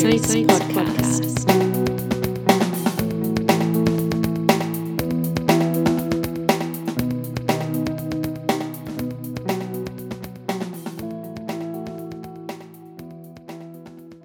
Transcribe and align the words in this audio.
Saints, 0.00 0.32
Saints 0.32 0.58
podcast. 0.60 1.46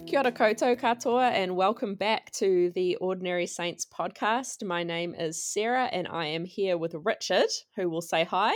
Kia 0.08 0.20
ora 0.20 0.32
koutou 0.32 0.80
katoa, 0.80 1.32
and 1.32 1.58
welcome 1.58 1.96
back 1.96 2.32
to 2.32 2.72
the 2.74 2.96
Ordinary 3.02 3.46
Saints 3.46 3.86
podcast. 3.86 4.64
My 4.64 4.84
name 4.84 5.14
is 5.14 5.44
Sarah, 5.44 5.90
and 5.92 6.08
I 6.08 6.28
am 6.28 6.46
here 6.46 6.78
with 6.78 6.96
Richard, 7.04 7.50
who 7.76 7.90
will 7.90 8.02
say 8.02 8.24
hi. 8.24 8.54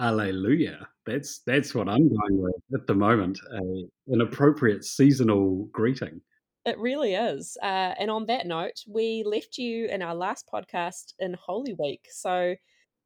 Alleluia. 0.00 0.88
That's 1.06 1.38
that's 1.46 1.72
what 1.72 1.88
I'm 1.88 2.08
going 2.08 2.42
with 2.42 2.62
at 2.74 2.88
the 2.88 2.94
moment. 2.94 3.38
A, 3.52 3.84
an 4.08 4.22
appropriate 4.22 4.84
seasonal 4.84 5.68
greeting. 5.70 6.20
It 6.68 6.78
really 6.78 7.14
is. 7.14 7.56
Uh, 7.62 7.94
and 7.98 8.10
on 8.10 8.26
that 8.26 8.46
note, 8.46 8.84
we 8.86 9.22
left 9.24 9.56
you 9.56 9.86
in 9.86 10.02
our 10.02 10.14
last 10.14 10.46
podcast 10.52 11.14
in 11.18 11.32
Holy 11.32 11.72
Week. 11.72 12.06
So 12.10 12.56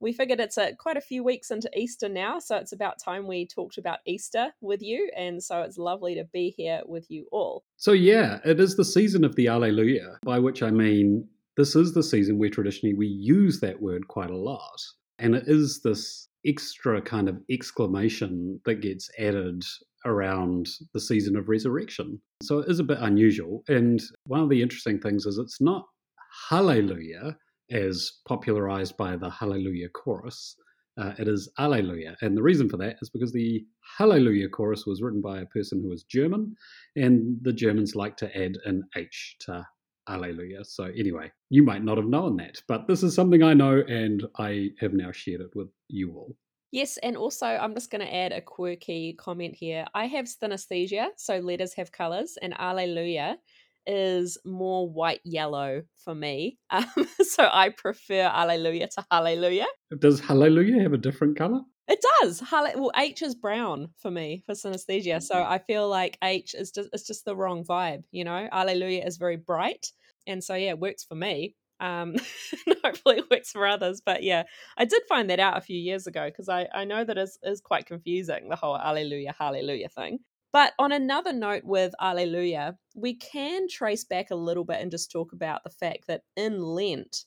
we 0.01 0.13
figured 0.13 0.41
it's 0.41 0.59
a, 0.59 0.75
quite 0.75 0.97
a 0.97 1.01
few 1.01 1.23
weeks 1.23 1.53
into 1.53 1.71
Easter 1.79 2.09
now. 2.09 2.41
So 2.41 2.57
it's 2.57 2.73
about 2.73 2.99
time 2.99 3.29
we 3.29 3.47
talked 3.47 3.79
about 3.79 4.01
Easter 4.05 4.49
with 4.61 4.83
you. 4.83 5.09
And 5.17 5.41
so 5.41 5.63
it's 5.63 5.79
lovely 5.79 6.17
to 6.17 6.25
be 6.25 6.51
here 6.51 6.83
with 6.87 7.09
you 7.09 7.27
all. 7.31 7.63
So, 7.77 7.93
yeah, 7.93 8.41
it 8.45 8.59
is 8.59 8.77
the 8.77 8.85
season 8.85 9.25
of 9.25 9.37
the 9.37 9.47
Alleluia, 9.47 10.19
by 10.25 10.41
which 10.41 10.61
I 10.65 10.73
mean 10.73 11.29
this 11.57 11.77
is 11.77 11.95
the 11.95 12.03
season 12.03 12.39
where 12.39 12.51
traditionally 12.51 12.95
we 12.95 13.07
use 13.07 13.61
that 13.61 13.81
word 13.81 14.09
quite 14.09 14.31
a 14.31 14.37
lot. 14.37 14.81
And 15.21 15.37
it 15.37 15.45
is 15.47 15.83
this 15.85 16.29
extra 16.45 17.01
kind 17.01 17.29
of 17.29 17.39
exclamation 17.49 18.61
that 18.65 18.81
gets 18.81 19.09
added 19.21 19.63
around 20.05 20.69
the 20.95 21.01
season 21.01 21.37
of 21.37 21.49
resurrection. 21.49 22.21
So 22.43 22.59
it 22.59 22.71
is 22.71 22.79
a 22.79 22.85
bit 22.85 22.99
unusual. 23.01 23.63
And 23.69 24.03
one 24.27 24.41
of 24.41 24.49
the 24.49 24.63
interesting 24.63 25.01
things 25.01 25.27
is 25.27 25.39
it's 25.39 25.61
not 25.61 25.87
hallelujah 26.49 27.37
as 27.71 28.13
popularized 28.27 28.97
by 28.97 29.17
the 29.17 29.31
hallelujah 29.31 29.89
chorus. 29.89 30.57
Uh, 31.01 31.13
it 31.19 31.27
is 31.27 31.51
Alleluia. 31.59 32.17
And 32.21 32.37
the 32.37 32.43
reason 32.43 32.69
for 32.69 32.77
that 32.77 32.97
is 33.01 33.09
because 33.09 33.33
the 33.33 33.65
Hallelujah 33.97 34.49
chorus 34.49 34.87
was 34.87 35.01
written 35.01 35.23
by 35.23 35.41
a 35.41 35.47
person 35.47 35.81
who 35.81 35.89
was 35.89 36.05
German, 36.05 36.55
and 36.97 37.39
the 37.41 37.53
Germans 37.53 37.95
like 37.95 38.17
to 38.19 38.37
add 38.37 38.59
an 38.67 38.85
H 38.95 39.37
to 39.41 39.67
Alleluia. 40.09 40.65
So, 40.65 40.85
anyway, 40.85 41.31
you 41.51 41.63
might 41.63 41.85
not 41.85 41.97
have 41.97 42.07
known 42.07 42.37
that, 42.37 42.63
but 42.69 42.87
this 42.89 43.03
is 43.03 43.15
something 43.15 43.43
I 43.43 43.55
know 43.55 43.83
and 43.89 44.25
I 44.39 44.71
have 44.81 44.93
now 44.93 45.13
shared 45.13 45.41
it 45.41 45.55
with 45.55 45.69
you 45.89 46.13
all. 46.13 46.37
Yes, 46.73 46.97
and 47.03 47.19
also 47.19 47.47
I'm 47.47 47.75
just 47.75 47.91
going 47.91 48.01
to 48.01 48.13
add 48.13 48.33
a 48.33 48.41
quirky 48.41 49.13
comment 49.13 49.55
here. 49.55 49.85
I 49.95 50.07
have 50.07 50.25
synesthesia, 50.25 51.09
so 51.17 51.39
letters 51.39 51.75
have 51.75 51.93
colors, 51.93 52.39
and 52.41 52.55
Alleluia 52.59 53.37
is 53.87 54.39
more 54.45 54.89
white 54.89 55.21
yellow 55.25 55.83
for 56.05 56.15
me. 56.15 56.59
Um, 56.71 56.87
so 57.23 57.47
I 57.53 57.69
prefer 57.69 58.23
Alleluia 58.23 58.89
to 58.89 59.05
Hallelujah. 59.11 59.67
Does 59.99 60.21
Hallelujah 60.21 60.83
have 60.83 60.95
a 60.95 60.99
different 60.99 61.37
color? 61.37 61.61
It 61.89 62.03
does. 62.21 62.41
Halle- 62.41 62.73
well, 62.77 62.93
H 62.97 63.21
is 63.21 63.35
brown 63.35 63.89
for 63.99 64.11
me 64.11 64.43
for 64.47 64.55
synesthesia, 64.55 65.23
so 65.23 65.35
mm. 65.35 65.47
I 65.47 65.59
feel 65.59 65.89
like 65.89 66.17
H 66.25 66.55
is 66.55 66.71
just 66.71 66.89
it's 66.95 67.07
just 67.07 67.27
the 67.27 67.37
wrong 67.37 67.65
vibe. 67.65 68.05
You 68.13 68.25
know, 68.25 68.49
Alleluia 68.51 69.05
is 69.05 69.19
very 69.19 69.37
bright, 69.37 69.89
and 70.27 70.43
so 70.43 70.55
yeah, 70.55 70.71
it 70.71 70.79
works 70.79 71.05
for 71.05 71.17
me. 71.17 71.55
Um, 71.83 72.15
hopefully 72.85 73.19
it 73.19 73.31
works 73.31 73.51
for 73.51 73.67
others. 73.67 74.01
But 74.05 74.23
yeah, 74.23 74.45
I 74.79 74.85
did 74.85 75.03
find 75.09 75.29
that 75.29 75.41
out 75.41 75.59
a 75.59 75.63
few 75.63 75.79
years 75.79 76.07
ago 76.07 76.27
because 76.27 76.49
I, 76.49 76.69
I 76.73 76.85
know 76.85 77.05
that 77.05 77.19
is, 77.19 77.39
is 77.43 77.61
quite 77.61 77.87
confusing, 77.87 78.49
the 78.49 78.57
whole 78.57 78.79
Alleluia, 78.79 79.35
Hallelujah 79.37 79.89
thing. 79.89 80.21
But 80.53 80.75
on 80.79 80.93
another 80.93 81.33
note 81.33 81.65
with 81.65 81.95
Alleluia, 82.01 82.77
we 82.95 83.15
can 83.15 83.69
trace 83.69 84.05
back 84.05 84.31
a 84.31 84.37
little 84.37 84.65
bit 84.65 84.81
and 84.81 84.91
just 84.91 85.11
talk 85.11 85.33
about 85.33 85.65
the 85.65 85.71
fact 85.71 86.07
that 86.09 86.23
in 86.37 86.63
Lent, 86.63 87.25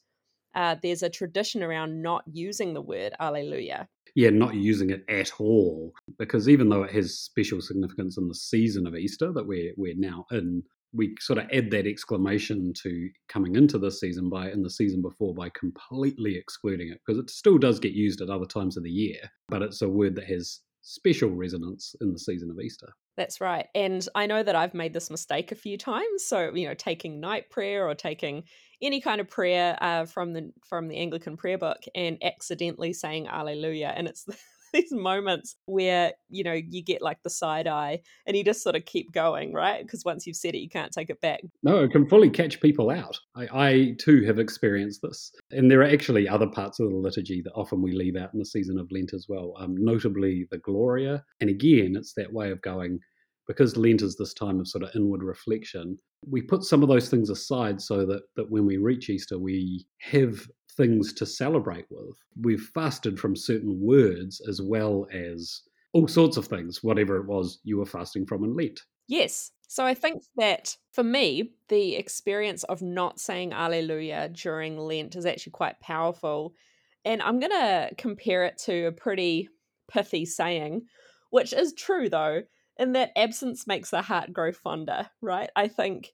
uh, 0.53 0.75
there's 0.81 1.03
a 1.03 1.09
tradition 1.09 1.61
around 1.61 2.01
not 2.01 2.23
using 2.31 2.73
the 2.73 2.81
word 2.81 3.13
Alleluia. 3.19 3.87
Yeah, 4.13 4.29
not 4.29 4.55
using 4.55 4.91
it 4.91 5.03
at 5.09 5.31
all. 5.39 5.91
Because 6.17 6.47
even 6.47 6.69
though 6.69 6.83
it 6.83 6.91
has 6.91 7.19
special 7.19 7.59
significance 7.61 8.17
in 8.17 8.27
the 8.29 8.35
season 8.35 8.87
of 8.87 8.95
Easter 8.95 9.33
that 9.33 9.45
we're, 9.47 9.73
we're 9.75 9.95
now 9.97 10.25
in, 10.31 10.63
we 10.95 11.15
sort 11.19 11.39
of 11.39 11.49
add 11.51 11.71
that 11.71 11.87
exclamation 11.87 12.73
to 12.83 13.09
coming 13.27 13.55
into 13.55 13.77
this 13.77 13.99
season 13.99 14.29
by 14.29 14.49
in 14.51 14.63
the 14.63 14.69
season 14.69 15.01
before 15.01 15.33
by 15.33 15.49
completely 15.49 16.35
excluding 16.35 16.89
it 16.89 16.99
because 17.05 17.19
it 17.19 17.29
still 17.29 17.57
does 17.57 17.79
get 17.79 17.93
used 17.93 18.21
at 18.21 18.29
other 18.29 18.45
times 18.45 18.77
of 18.77 18.83
the 18.83 18.91
year, 18.91 19.19
but 19.47 19.61
it's 19.61 19.81
a 19.81 19.89
word 19.89 20.15
that 20.15 20.25
has 20.25 20.61
special 20.81 21.29
resonance 21.29 21.95
in 21.99 22.13
the 22.13 22.19
season 22.19 22.49
of 22.51 22.59
Easter. 22.59 22.87
That's 23.17 23.41
right. 23.41 23.67
And 23.73 24.07
I 24.13 24.27
know 24.27 24.43
that 24.43 24.55
I've 24.55 24.73
made 24.73 24.93
this 24.93 25.09
mistake 25.09 25.51
a 25.51 25.55
few 25.55 25.77
times. 25.77 26.25
So, 26.25 26.53
you 26.53 26.67
know, 26.67 26.73
taking 26.73 27.19
night 27.19 27.49
prayer 27.49 27.87
or 27.87 27.95
taking 27.95 28.43
any 28.81 29.01
kind 29.01 29.19
of 29.19 29.27
prayer 29.27 29.77
uh, 29.81 30.05
from 30.05 30.33
the 30.33 30.51
from 30.67 30.87
the 30.87 30.97
Anglican 30.97 31.37
prayer 31.37 31.57
book 31.57 31.83
and 31.95 32.17
accidentally 32.21 32.93
saying 32.93 33.27
Alleluia. 33.27 33.93
And 33.95 34.07
it's 34.07 34.25
these 34.75 34.91
moments 34.91 35.55
where 35.65 36.13
you 36.29 36.43
know 36.43 36.53
you 36.53 36.83
get 36.83 37.01
like 37.01 37.21
the 37.23 37.29
side 37.29 37.67
eye 37.67 37.99
and 38.25 38.35
you 38.35 38.43
just 38.43 38.63
sort 38.63 38.75
of 38.75 38.85
keep 38.85 39.11
going 39.11 39.53
right? 39.53 39.81
Because 39.81 40.03
once 40.05 40.27
you've 40.27 40.35
said 40.35 40.55
it 40.55 40.59
you 40.59 40.69
can't 40.69 40.91
take 40.91 41.09
it 41.09 41.21
back. 41.21 41.41
No 41.63 41.83
it 41.83 41.91
can 41.91 42.07
fully 42.07 42.29
catch 42.29 42.61
people 42.61 42.89
out. 42.89 43.17
I, 43.35 43.47
I 43.53 43.95
too 43.99 44.23
have 44.25 44.39
experienced 44.39 45.01
this. 45.01 45.31
And 45.51 45.69
there 45.69 45.81
are 45.81 45.91
actually 45.91 46.27
other 46.27 46.47
parts 46.47 46.79
of 46.79 46.89
the 46.89 46.95
liturgy 46.95 47.41
that 47.43 47.53
often 47.53 47.81
we 47.81 47.93
leave 47.93 48.15
out 48.15 48.33
in 48.33 48.39
the 48.39 48.45
season 48.45 48.77
of 48.77 48.91
lent 48.91 49.13
as 49.13 49.25
well 49.29 49.53
um, 49.59 49.75
notably 49.77 50.47
the 50.51 50.59
gloria. 50.59 51.23
And 51.39 51.49
again 51.49 51.95
it's 51.95 52.13
that 52.13 52.33
way 52.33 52.51
of 52.51 52.61
going 52.61 52.99
because 53.47 53.77
Lent 53.77 54.01
is 54.01 54.15
this 54.15 54.33
time 54.33 54.59
of 54.59 54.67
sort 54.67 54.83
of 54.83 54.89
inward 54.95 55.23
reflection, 55.23 55.97
we 56.27 56.41
put 56.41 56.63
some 56.63 56.81
of 56.81 56.89
those 56.89 57.09
things 57.09 57.29
aside 57.29 57.79
so 57.79 58.05
that, 58.05 58.23
that 58.35 58.49
when 58.49 58.65
we 58.65 58.77
reach 58.77 59.09
Easter, 59.09 59.37
we 59.37 59.85
have 59.99 60.47
things 60.77 61.13
to 61.13 61.25
celebrate 61.25 61.85
with. 61.89 62.17
We've 62.41 62.69
fasted 62.73 63.19
from 63.19 63.35
certain 63.35 63.79
words 63.79 64.41
as 64.47 64.61
well 64.61 65.07
as 65.13 65.61
all 65.93 66.07
sorts 66.07 66.37
of 66.37 66.47
things, 66.47 66.83
whatever 66.83 67.17
it 67.17 67.27
was 67.27 67.59
you 67.63 67.77
were 67.77 67.85
fasting 67.85 68.25
from 68.25 68.43
in 68.43 68.55
Lent. 68.55 68.81
Yes. 69.07 69.51
So 69.67 69.85
I 69.85 69.93
think 69.93 70.23
that 70.35 70.75
for 70.91 71.03
me, 71.03 71.51
the 71.69 71.95
experience 71.95 72.63
of 72.65 72.81
not 72.81 73.19
saying 73.19 73.53
Alleluia 73.53 74.29
during 74.29 74.77
Lent 74.77 75.15
is 75.15 75.25
actually 75.25 75.51
quite 75.51 75.79
powerful. 75.79 76.53
And 77.03 77.21
I'm 77.21 77.39
going 77.39 77.51
to 77.51 77.91
compare 77.97 78.45
it 78.45 78.57
to 78.65 78.87
a 78.87 78.91
pretty 78.91 79.49
pithy 79.89 80.25
saying, 80.25 80.81
which 81.29 81.53
is 81.53 81.73
true 81.73 82.09
though, 82.09 82.41
in 82.77 82.91
that 82.93 83.11
absence 83.15 83.65
makes 83.65 83.91
the 83.91 84.01
heart 84.01 84.33
grow 84.33 84.51
fonder, 84.51 85.09
right? 85.21 85.49
I 85.55 85.67
think 85.67 86.11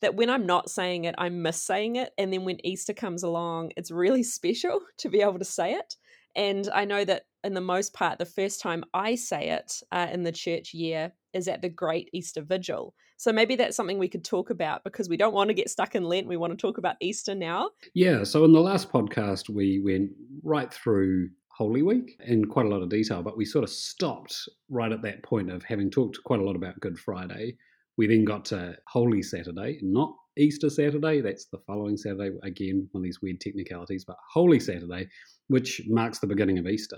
that 0.00 0.14
when 0.14 0.30
I'm 0.30 0.46
not 0.46 0.70
saying 0.70 1.04
it, 1.04 1.14
I 1.18 1.28
miss 1.28 1.62
saying 1.62 1.96
it. 1.96 2.12
And 2.18 2.32
then 2.32 2.44
when 2.44 2.64
Easter 2.64 2.92
comes 2.92 3.22
along, 3.22 3.72
it's 3.76 3.90
really 3.90 4.22
special 4.40 4.80
to 4.98 5.08
be 5.08 5.20
able 5.20 5.38
to 5.38 5.44
say 5.44 5.72
it. 5.72 5.96
And 6.36 6.68
I 6.72 6.84
know 6.84 7.04
that 7.04 7.24
in 7.42 7.54
the 7.54 7.60
most 7.60 7.92
part, 7.92 8.18
the 8.18 8.24
first 8.24 8.60
time 8.60 8.84
I 8.94 9.14
say 9.14 9.50
it 9.50 9.82
uh, 9.90 10.08
in 10.12 10.22
the 10.22 10.32
church 10.32 10.74
year 10.74 11.12
is 11.32 11.48
at 11.48 11.62
the 11.62 11.68
Great 11.68 12.08
Easter 12.12 12.42
Vigil. 12.42 12.94
So 13.16 13.32
maybe 13.32 13.56
that's 13.56 13.76
something 13.76 13.98
we 13.98 14.08
could 14.08 14.24
talk 14.24 14.50
about 14.50 14.84
because 14.84 15.08
we 15.08 15.16
don't 15.16 15.34
want 15.34 15.48
to 15.48 15.54
get 15.54 15.68
stuck 15.68 15.94
in 15.94 16.04
Lent. 16.04 16.26
We 16.26 16.36
want 16.36 16.52
to 16.52 16.56
talk 16.56 16.78
about 16.78 16.96
Easter 17.00 17.34
now. 17.34 17.70
Yeah. 17.94 18.24
So 18.24 18.44
in 18.44 18.52
the 18.52 18.60
last 18.60 18.90
podcast, 18.90 19.48
we 19.48 19.80
went 19.80 20.10
right 20.42 20.72
through 20.72 21.30
Holy 21.48 21.82
Week 21.82 22.16
in 22.24 22.46
quite 22.46 22.66
a 22.66 22.68
lot 22.70 22.82
of 22.82 22.88
detail, 22.88 23.22
but 23.22 23.36
we 23.36 23.44
sort 23.44 23.64
of 23.64 23.70
stopped 23.70 24.48
right 24.70 24.92
at 24.92 25.02
that 25.02 25.22
point 25.22 25.50
of 25.50 25.62
having 25.62 25.90
talked 25.90 26.22
quite 26.24 26.40
a 26.40 26.44
lot 26.44 26.56
about 26.56 26.80
Good 26.80 26.98
Friday 26.98 27.56
we 28.00 28.06
then 28.06 28.24
got 28.24 28.46
to 28.46 28.74
Holy 28.88 29.22
Saturday, 29.22 29.78
not 29.82 30.14
Easter 30.38 30.70
Saturday, 30.70 31.20
that's 31.20 31.48
the 31.52 31.60
following 31.66 31.98
Saturday. 31.98 32.30
Again, 32.42 32.88
one 32.92 33.02
of 33.02 33.04
these 33.04 33.20
weird 33.20 33.42
technicalities, 33.42 34.06
but 34.06 34.16
Holy 34.32 34.58
Saturday, 34.58 35.06
which 35.48 35.82
marks 35.86 36.18
the 36.18 36.26
beginning 36.26 36.56
of 36.56 36.66
Easter. 36.66 36.96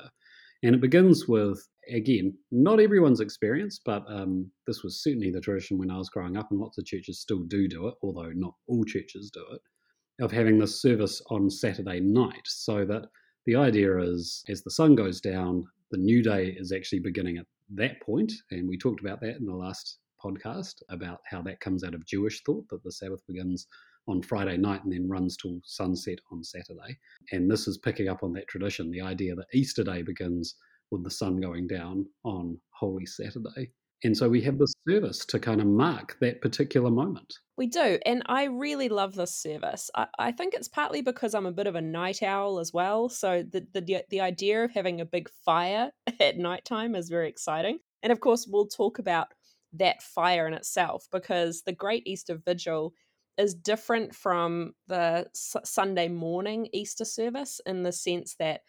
And 0.62 0.76
it 0.76 0.80
begins 0.80 1.26
with, 1.26 1.58
again, 1.92 2.38
not 2.52 2.78
everyone's 2.78 3.18
experience, 3.18 3.80
but 3.84 4.04
um, 4.06 4.48
this 4.68 4.84
was 4.84 5.02
certainly 5.02 5.32
the 5.32 5.40
tradition 5.40 5.76
when 5.76 5.90
I 5.90 5.98
was 5.98 6.08
growing 6.08 6.36
up, 6.36 6.52
and 6.52 6.60
lots 6.60 6.78
of 6.78 6.86
churches 6.86 7.18
still 7.18 7.42
do 7.48 7.66
do 7.66 7.88
it, 7.88 7.94
although 8.00 8.30
not 8.32 8.54
all 8.68 8.84
churches 8.84 9.28
do 9.34 9.44
it, 9.54 10.24
of 10.24 10.30
having 10.30 10.60
this 10.60 10.80
service 10.80 11.20
on 11.30 11.50
Saturday 11.50 11.98
night. 11.98 12.46
So 12.46 12.84
that 12.84 13.06
the 13.46 13.56
idea 13.56 13.98
is 13.98 14.44
as 14.48 14.62
the 14.62 14.70
sun 14.70 14.94
goes 14.94 15.20
down, 15.20 15.64
the 15.90 15.98
new 15.98 16.22
day 16.22 16.54
is 16.56 16.70
actually 16.70 17.00
beginning 17.00 17.38
at 17.38 17.46
that 17.74 18.00
point, 18.02 18.32
and 18.52 18.68
we 18.68 18.78
talked 18.78 19.00
about 19.00 19.20
that 19.22 19.38
in 19.38 19.46
the 19.46 19.52
last 19.52 19.98
podcast 20.22 20.74
about 20.88 21.20
how 21.28 21.42
that 21.42 21.60
comes 21.60 21.84
out 21.84 21.94
of 21.94 22.06
Jewish 22.06 22.42
thought 22.44 22.68
that 22.68 22.82
the 22.84 22.92
Sabbath 22.92 23.26
begins 23.26 23.66
on 24.08 24.22
Friday 24.22 24.56
night 24.56 24.84
and 24.84 24.92
then 24.92 25.08
runs 25.08 25.36
till 25.36 25.60
sunset 25.64 26.18
on 26.30 26.42
Saturday. 26.42 26.98
And 27.32 27.50
this 27.50 27.68
is 27.68 27.78
picking 27.78 28.08
up 28.08 28.22
on 28.22 28.32
that 28.34 28.48
tradition 28.48 28.90
the 28.90 29.00
idea 29.00 29.34
that 29.34 29.46
Easter 29.52 29.84
Day 29.84 30.02
begins 30.02 30.56
with 30.90 31.04
the 31.04 31.10
sun 31.10 31.40
going 31.40 31.66
down 31.66 32.06
on 32.24 32.58
Holy 32.70 33.06
Saturday. 33.06 33.72
And 34.04 34.16
so 34.16 34.28
we 34.28 34.40
have 34.42 34.58
this 34.58 34.74
service 34.88 35.24
to 35.26 35.38
kind 35.38 35.60
of 35.60 35.66
mark 35.68 36.16
that 36.20 36.40
particular 36.40 36.90
moment. 36.90 37.34
We 37.56 37.68
do. 37.68 38.00
And 38.04 38.22
I 38.26 38.44
really 38.44 38.88
love 38.88 39.14
this 39.14 39.34
service. 39.34 39.90
I, 39.94 40.06
I, 40.18 40.32
think 40.32 40.54
it's 40.54 40.66
partly 40.66 41.02
because 41.02 41.34
I'm 41.34 41.46
a 41.46 41.52
bit 41.52 41.68
of 41.68 41.76
a 41.76 41.80
night 41.80 42.20
owl 42.20 42.58
as 42.58 42.72
well. 42.72 43.08
So 43.08 43.44
the, 43.48 43.64
the, 43.72 44.02
the 44.10 44.20
idea 44.20 44.64
of 44.64 44.72
having 44.72 45.00
a 45.00 45.04
big 45.04 45.28
fire 45.44 45.92
at 46.20 46.36
nighttime 46.36 46.96
is 46.96 47.08
very 47.08 47.28
exciting. 47.28 47.78
And 48.02 48.12
of 48.12 48.18
course, 48.18 48.48
we'll 48.50 48.66
talk 48.66 48.98
about 48.98 49.28
that 49.74 50.02
fire 50.02 50.46
in 50.46 50.54
itself 50.54 51.06
because 51.10 51.62
the 51.62 51.72
Great 51.72 52.06
Easter 52.06 52.36
Vigil 52.36 52.94
is 53.38 53.54
different 53.54 54.14
from 54.14 54.74
the 54.88 55.26
S- 55.34 55.56
Sunday 55.64 56.08
morning 56.08 56.68
Easter 56.72 57.04
service 57.04 57.60
in 57.66 57.82
the 57.82 57.92
sense 57.92 58.34
that 58.38 58.60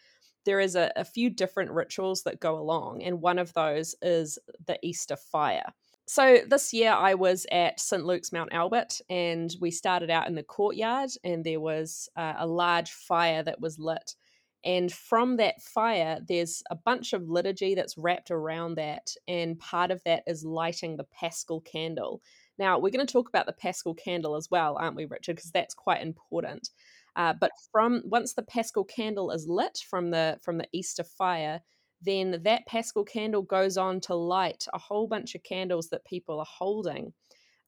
there 0.45 0.59
is 0.59 0.75
a, 0.75 0.91
a 0.95 1.05
few 1.05 1.29
different 1.29 1.71
rituals 1.71 2.23
that 2.23 2.39
go 2.39 2.57
along, 2.57 3.03
and 3.03 3.21
one 3.21 3.39
of 3.39 3.53
those 3.53 3.95
is 4.01 4.37
the 4.67 4.77
Easter 4.81 5.15
fire. 5.15 5.73
So 6.05 6.39
this 6.45 6.73
year 6.73 6.91
I 6.91 7.13
was 7.13 7.45
at 7.49 7.79
St 7.79 8.03
Luke's 8.03 8.33
Mount 8.33 8.51
Albert, 8.51 8.99
and 9.09 9.55
we 9.61 9.71
started 9.71 10.09
out 10.09 10.27
in 10.27 10.35
the 10.35 10.43
courtyard, 10.43 11.11
and 11.23 11.45
there 11.45 11.61
was 11.61 12.09
uh, 12.17 12.33
a 12.37 12.47
large 12.47 12.91
fire 12.91 13.41
that 13.43 13.61
was 13.61 13.79
lit. 13.79 14.15
And 14.65 14.91
from 14.91 15.37
that 15.37 15.61
fire, 15.61 16.19
there's 16.27 16.63
a 16.71 16.75
bunch 16.75 17.13
of 17.13 17.29
liturgy 17.29 17.75
that's 17.75 17.97
wrapped 17.97 18.31
around 18.31 18.75
that, 18.75 19.13
and 19.27 19.59
part 19.59 19.91
of 19.91 20.01
that 20.05 20.23
is 20.25 20.45
lighting 20.45 20.95
the 20.95 21.03
Paschal 21.05 21.61
candle. 21.61 22.21
Now, 22.57 22.79
we're 22.79 22.91
going 22.91 23.05
to 23.05 23.11
talk 23.11 23.27
about 23.27 23.45
the 23.45 23.53
Paschal 23.53 23.93
candle 23.95 24.35
as 24.35 24.49
well, 24.49 24.77
aren't 24.79 24.95
we, 24.95 25.05
Richard? 25.05 25.35
Because 25.35 25.51
that's 25.51 25.73
quite 25.73 26.01
important. 26.01 26.69
Uh, 27.15 27.33
but 27.39 27.51
from 27.71 28.01
once 28.05 28.33
the 28.33 28.43
Paschal 28.43 28.85
candle 28.85 29.31
is 29.31 29.47
lit 29.47 29.79
from 29.89 30.11
the 30.11 30.39
from 30.41 30.57
the 30.57 30.67
Easter 30.71 31.03
fire, 31.03 31.61
then 32.01 32.41
that 32.43 32.65
Paschal 32.65 33.03
candle 33.03 33.43
goes 33.43 33.77
on 33.77 33.99
to 34.01 34.15
light 34.15 34.65
a 34.73 34.79
whole 34.79 35.07
bunch 35.07 35.35
of 35.35 35.43
candles 35.43 35.89
that 35.89 36.05
people 36.05 36.39
are 36.39 36.45
holding, 36.49 37.13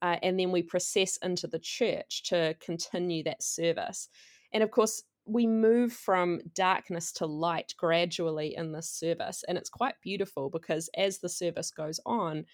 uh, 0.02 0.18
and 0.24 0.40
then 0.40 0.52
we 0.52 0.64
process 0.64 1.18
into 1.18 1.48
the 1.48 1.60
church 1.60 2.24
to 2.24 2.56
continue 2.60 3.24
that 3.24 3.44
service. 3.44 4.10
And 4.54 4.64
of 4.64 4.72
course, 4.72 5.04
we 5.26 5.48
move 5.48 5.92
from 5.92 6.40
darkness 6.54 7.12
to 7.14 7.26
light 7.26 7.74
gradually 7.78 8.56
in 8.56 8.72
this 8.72 8.90
service, 8.90 9.44
and 9.48 9.58
it's 9.58 9.70
quite 9.70 9.96
beautiful 10.02 10.50
because 10.50 10.90
as 10.96 11.20
the 11.20 11.30
service 11.30 11.72
goes 11.72 12.00
on, 12.06 12.46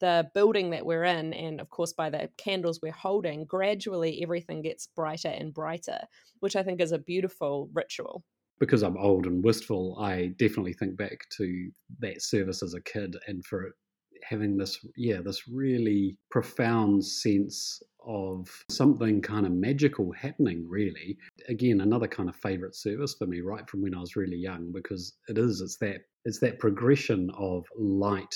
the 0.00 0.30
building 0.34 0.70
that 0.70 0.86
we're 0.86 1.04
in, 1.04 1.32
and 1.34 1.60
of 1.60 1.68
course 1.70 1.92
by 1.92 2.08
the 2.08 2.30
candles 2.38 2.80
we're 2.82 2.92
holding, 2.92 3.44
gradually 3.44 4.22
everything 4.22 4.62
gets 4.62 4.86
brighter 4.86 5.28
and 5.28 5.52
brighter, 5.52 5.98
which 6.40 6.56
I 6.56 6.62
think 6.62 6.80
is 6.80 6.92
a 6.92 6.98
beautiful 6.98 7.68
ritual. 7.74 8.24
Because 8.58 8.82
I'm 8.82 8.96
old 8.96 9.26
and 9.26 9.42
wistful, 9.42 9.98
I 9.98 10.28
definitely 10.38 10.74
think 10.74 10.96
back 10.96 11.26
to 11.38 11.70
that 12.00 12.22
service 12.22 12.62
as 12.62 12.74
a 12.74 12.80
kid 12.80 13.16
and 13.26 13.44
for 13.44 13.62
it 13.62 13.72
having 14.22 14.56
this, 14.56 14.78
yeah, 14.96 15.20
this 15.22 15.48
really 15.48 16.16
profound 16.30 17.04
sense 17.04 17.82
of 18.06 18.48
something 18.70 19.20
kind 19.20 19.46
of 19.46 19.52
magical 19.52 20.12
happening, 20.12 20.66
really. 20.68 21.18
Again, 21.48 21.80
another 21.80 22.08
kind 22.08 22.28
of 22.28 22.36
favorite 22.36 22.74
service 22.74 23.14
for 23.14 23.26
me 23.26 23.40
right 23.40 23.68
from 23.68 23.82
when 23.82 23.94
I 23.94 24.00
was 24.00 24.16
really 24.16 24.38
young 24.38 24.72
because 24.72 25.14
it 25.28 25.38
is, 25.38 25.60
it's 25.60 25.76
that 25.78 26.02
it's 26.24 26.40
that 26.40 26.58
progression 26.58 27.30
of 27.36 27.64
light 27.76 28.34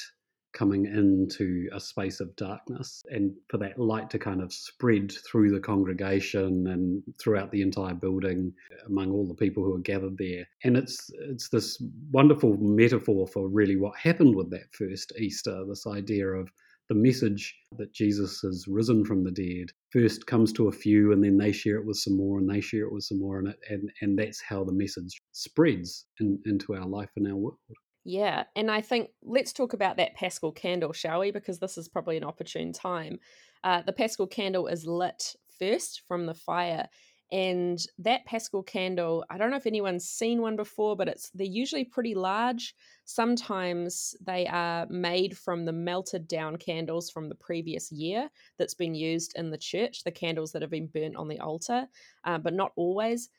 coming 0.55 0.87
into 0.87 1.69
a 1.73 1.81
space 1.81 2.21
of 2.21 2.35
darkness 2.37 3.03
and 3.11 3.33
for 3.49 3.59
that 3.59 3.79
light 3.79 4.09
to 4.11 4.19
kind 4.19 4.41
of 4.41 4.53
spread 4.53 5.13
through 5.27 5.51
the 5.51 5.61
congregation 5.61 6.69
and 6.69 7.03
throughout 7.21 7.51
the 7.51 7.61
entire 7.61 7.95
building 7.95 8.53
among 8.87 9.11
all 9.11 9.27
the 9.27 9.35
people 9.35 9.63
who 9.63 9.75
are 9.75 9.81
gathered 9.81 10.17
there 10.17 10.47
and 10.63 10.77
it's 10.77 11.11
it's 11.29 11.49
this 11.49 11.83
wonderful 12.11 12.57
metaphor 12.59 13.27
for 13.27 13.49
really 13.49 13.77
what 13.77 13.97
happened 13.97 14.35
with 14.35 14.51
that 14.51 14.73
first 14.73 15.13
easter 15.19 15.65
this 15.69 15.87
idea 15.87 16.27
of 16.27 16.49
the 16.89 16.95
message 16.95 17.55
that 17.79 17.95
Jesus 17.95 18.41
has 18.43 18.69
risen 18.69 19.05
from 19.05 19.25
the 19.25 19.31
dead 19.31 19.71
first 19.91 20.27
comes 20.27 20.53
to 20.53 20.69
a 20.69 20.73
few 20.73 21.13
and 21.13 21.25
then 21.25 21.39
they 21.39 21.51
share 21.51 21.77
it 21.77 21.87
with 21.87 21.97
some 21.97 22.17
more 22.17 22.39
and 22.39 22.49
they 22.49 22.61
share 22.61 22.85
it 22.85 22.93
with 22.93 23.05
some 23.05 23.21
more 23.21 23.39
and 23.39 23.49
it, 23.49 23.59
and, 23.71 23.91
and 24.03 24.19
that's 24.19 24.43
how 24.43 24.65
the 24.65 24.73
message 24.73 25.23
spreads 25.33 26.07
in, 26.21 26.39
into 26.45 26.75
our 26.75 26.87
life 26.87 27.09
and 27.17 27.27
our 27.27 27.37
world. 27.37 27.57
Yeah, 28.05 28.45
and 28.55 28.71
I 28.71 28.83
think 28.83 29.11
let's 29.23 29.53
talk 29.53 29.73
about 29.73 29.97
that 29.97 30.15
Paschal 30.15 30.53
candle, 30.53 30.93
shall 30.93 31.21
we? 31.21 31.31
Because 31.31 31.59
this 31.59 31.79
is 31.79 31.89
probably 31.89 32.17
an 32.19 32.25
opportune 32.25 32.73
time. 32.73 33.19
Uh, 33.63 33.81
the 33.83 33.93
Paschal 33.95 34.27
candle 34.27 34.67
is 34.67 34.87
lit 34.87 35.35
first 35.59 36.03
from 36.07 36.27
the 36.27 36.35
fire, 36.35 36.89
and 37.33 37.79
that 37.99 38.27
Paschal 38.27 38.63
candle, 38.63 39.25
I 39.31 39.39
don't 39.39 39.51
know 39.51 39.57
if 39.57 39.67
anyone's 39.67 40.05
seen 40.07 40.43
one 40.43 40.55
before, 40.55 40.97
but 40.97 41.09
it's 41.09 41.31
they're 41.31 41.47
usually 41.47 41.85
pretty 41.85 42.15
large. 42.15 42.75
Sometimes 43.07 44.15
they 44.21 44.47
are 44.49 44.87
made 44.91 45.37
from 45.39 45.65
the 45.65 45.73
melted 45.73 46.29
down 46.29 46.57
candles 46.57 47.11
from 47.11 47.31
the 47.31 47.35
previous 47.35 47.91
year 47.91 48.29
that's 48.59 48.75
been 48.75 48.95
used 48.95 49.33
in 49.37 49.51
the 49.51 49.59
church, 49.59 50.05
the 50.05 50.11
candles 50.13 50.53
that 50.53 50.61
have 50.61 50.71
been 50.71 50.89
burnt 50.89 51.17
on 51.17 51.29
the 51.29 51.41
altar, 51.41 51.89
uh, 52.25 52.37
but 52.37 52.53
not 52.53 52.73
always. 52.77 53.31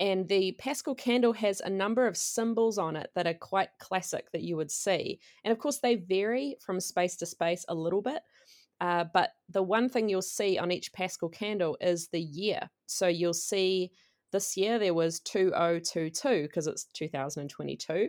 And 0.00 0.26
the 0.28 0.52
Paschal 0.58 0.94
candle 0.94 1.32
has 1.34 1.60
a 1.60 1.70
number 1.70 2.06
of 2.06 2.16
symbols 2.16 2.78
on 2.78 2.96
it 2.96 3.10
that 3.14 3.26
are 3.26 3.34
quite 3.34 3.68
classic 3.78 4.30
that 4.32 4.42
you 4.42 4.56
would 4.56 4.70
see. 4.70 5.20
And 5.44 5.52
of 5.52 5.58
course, 5.58 5.78
they 5.78 5.94
vary 5.94 6.56
from 6.64 6.80
space 6.80 7.16
to 7.16 7.26
space 7.26 7.64
a 7.68 7.74
little 7.74 8.02
bit. 8.02 8.22
Uh, 8.80 9.04
but 9.14 9.30
the 9.48 9.62
one 9.62 9.88
thing 9.88 10.08
you'll 10.08 10.20
see 10.20 10.58
on 10.58 10.72
each 10.72 10.92
Paschal 10.92 11.28
candle 11.28 11.76
is 11.80 12.08
the 12.08 12.20
year. 12.20 12.68
So 12.86 13.06
you'll 13.06 13.32
see 13.32 13.92
this 14.32 14.56
year 14.56 14.80
there 14.80 14.94
was 14.94 15.20
2022 15.20 16.42
because 16.42 16.66
it's 16.66 16.86
2022. 16.86 18.08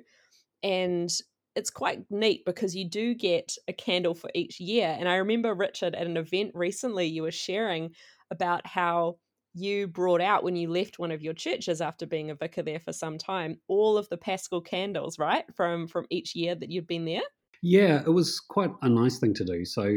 And 0.63 1.11
it's 1.55 1.69
quite 1.69 2.03
neat 2.09 2.43
because 2.45 2.75
you 2.75 2.89
do 2.89 3.13
get 3.13 3.55
a 3.67 3.73
candle 3.73 4.15
for 4.15 4.29
each 4.33 4.59
year. 4.59 4.95
And 4.99 5.07
I 5.07 5.15
remember, 5.15 5.53
Richard, 5.53 5.95
at 5.95 6.07
an 6.07 6.17
event 6.17 6.51
recently, 6.53 7.05
you 7.05 7.21
were 7.21 7.31
sharing 7.31 7.91
about 8.31 8.65
how 8.67 9.17
you 9.55 9.87
brought 9.87 10.21
out 10.21 10.43
when 10.43 10.55
you 10.55 10.69
left 10.69 10.99
one 10.99 11.11
of 11.11 11.21
your 11.21 11.33
churches 11.33 11.81
after 11.81 12.05
being 12.05 12.29
a 12.29 12.35
vicar 12.35 12.61
there 12.61 12.79
for 12.79 12.93
some 12.93 13.17
time 13.17 13.57
all 13.67 13.97
of 13.97 14.07
the 14.09 14.17
paschal 14.17 14.61
candles 14.61 15.17
right 15.17 15.45
from 15.55 15.87
from 15.87 16.05
each 16.09 16.35
year 16.35 16.55
that 16.55 16.69
you'd 16.69 16.87
been 16.87 17.05
there 17.05 17.21
yeah 17.61 18.01
it 18.05 18.11
was 18.11 18.39
quite 18.39 18.71
a 18.81 18.89
nice 18.89 19.17
thing 19.17 19.33
to 19.33 19.45
do 19.45 19.65
so 19.65 19.89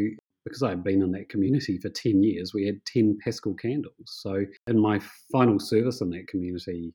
because 0.44 0.62
I 0.62 0.70
had 0.70 0.84
been 0.84 1.02
in 1.02 1.12
that 1.12 1.28
community 1.28 1.78
for 1.78 1.90
10 1.90 2.22
years, 2.22 2.54
we 2.54 2.64
had 2.64 2.82
10 2.86 3.18
Paschal 3.22 3.54
candles. 3.54 3.92
So, 4.06 4.44
in 4.66 4.80
my 4.80 4.98
final 5.30 5.58
service 5.58 6.00
in 6.00 6.08
that 6.10 6.28
community, 6.28 6.94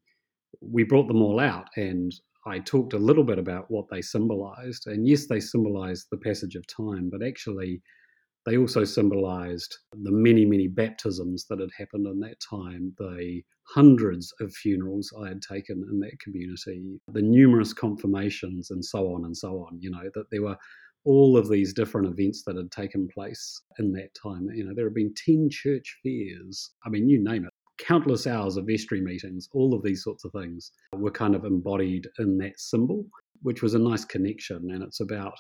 we 0.60 0.84
brought 0.84 1.08
them 1.08 1.22
all 1.22 1.40
out 1.40 1.68
and 1.78 2.12
I 2.46 2.60
talked 2.60 2.94
a 2.94 2.98
little 2.98 3.24
bit 3.24 3.40
about 3.40 3.70
what 3.70 3.86
they 3.90 4.02
symbolized. 4.02 4.88
And 4.88 5.08
yes, 5.08 5.28
they 5.28 5.40
symbolized 5.40 6.08
the 6.12 6.18
passage 6.18 6.56
of 6.56 6.66
time, 6.68 7.10
but 7.10 7.26
actually, 7.26 7.82
they 8.46 8.58
also 8.58 8.84
symbolized 8.84 9.78
the 9.94 10.12
many, 10.12 10.46
many 10.46 10.68
baptisms 10.68 11.46
that 11.50 11.60
had 11.60 11.70
happened 11.78 12.08
in 12.08 12.20
that 12.20 12.40
time, 12.42 12.94
the 12.98 13.42
hundreds 13.68 14.34
of 14.42 14.54
funerals 14.54 15.14
I 15.18 15.30
had 15.30 15.42
taken 15.42 15.84
in 15.90 16.00
that 16.02 16.20
community, 16.20 17.00
the 17.14 17.22
numerous 17.22 17.74
confirmations, 17.74 18.72
and 18.72 18.84
so 18.84 19.14
on 19.14 19.26
and 19.26 19.36
so 19.36 19.60
on. 19.60 19.80
You 19.80 19.92
know, 19.92 20.10
that 20.14 20.30
there 20.30 20.42
were 20.42 20.58
all 21.06 21.38
of 21.38 21.50
these 21.50 21.74
different 21.74 22.08
events 22.08 22.44
that 22.46 22.56
had 22.56 22.72
taken 22.72 23.08
place 23.08 23.62
in 23.80 23.92
that 23.94 24.10
time. 24.22 24.50
You 24.54 24.66
know, 24.66 24.74
there 24.76 24.86
have 24.86 24.96
been 24.96 25.14
10 25.26 25.50
church 25.50 26.00
fairs. 26.04 26.72
I 26.86 26.90
mean, 26.90 27.10
you 27.10 27.24
name 27.24 27.46
it. 27.46 27.52
Countless 27.78 28.28
hours 28.28 28.56
of 28.56 28.68
vestry 28.68 29.02
meetings, 29.02 29.50
all 29.54 29.74
of 29.74 29.84
these 29.84 30.04
sorts 30.04 30.24
of 30.24 30.32
things 30.32 30.72
were 30.94 31.12
kind 31.12 31.36
of 31.36 31.44
embodied 31.44 32.08
in 32.20 32.38
that 32.38 32.60
symbol, 32.60 33.06
which 33.42 33.62
was 33.62 33.74
a 33.74 33.80
nice 33.80 34.06
connection. 34.06 34.70
And 34.72 34.84
it's 34.84 35.00
about, 35.00 35.38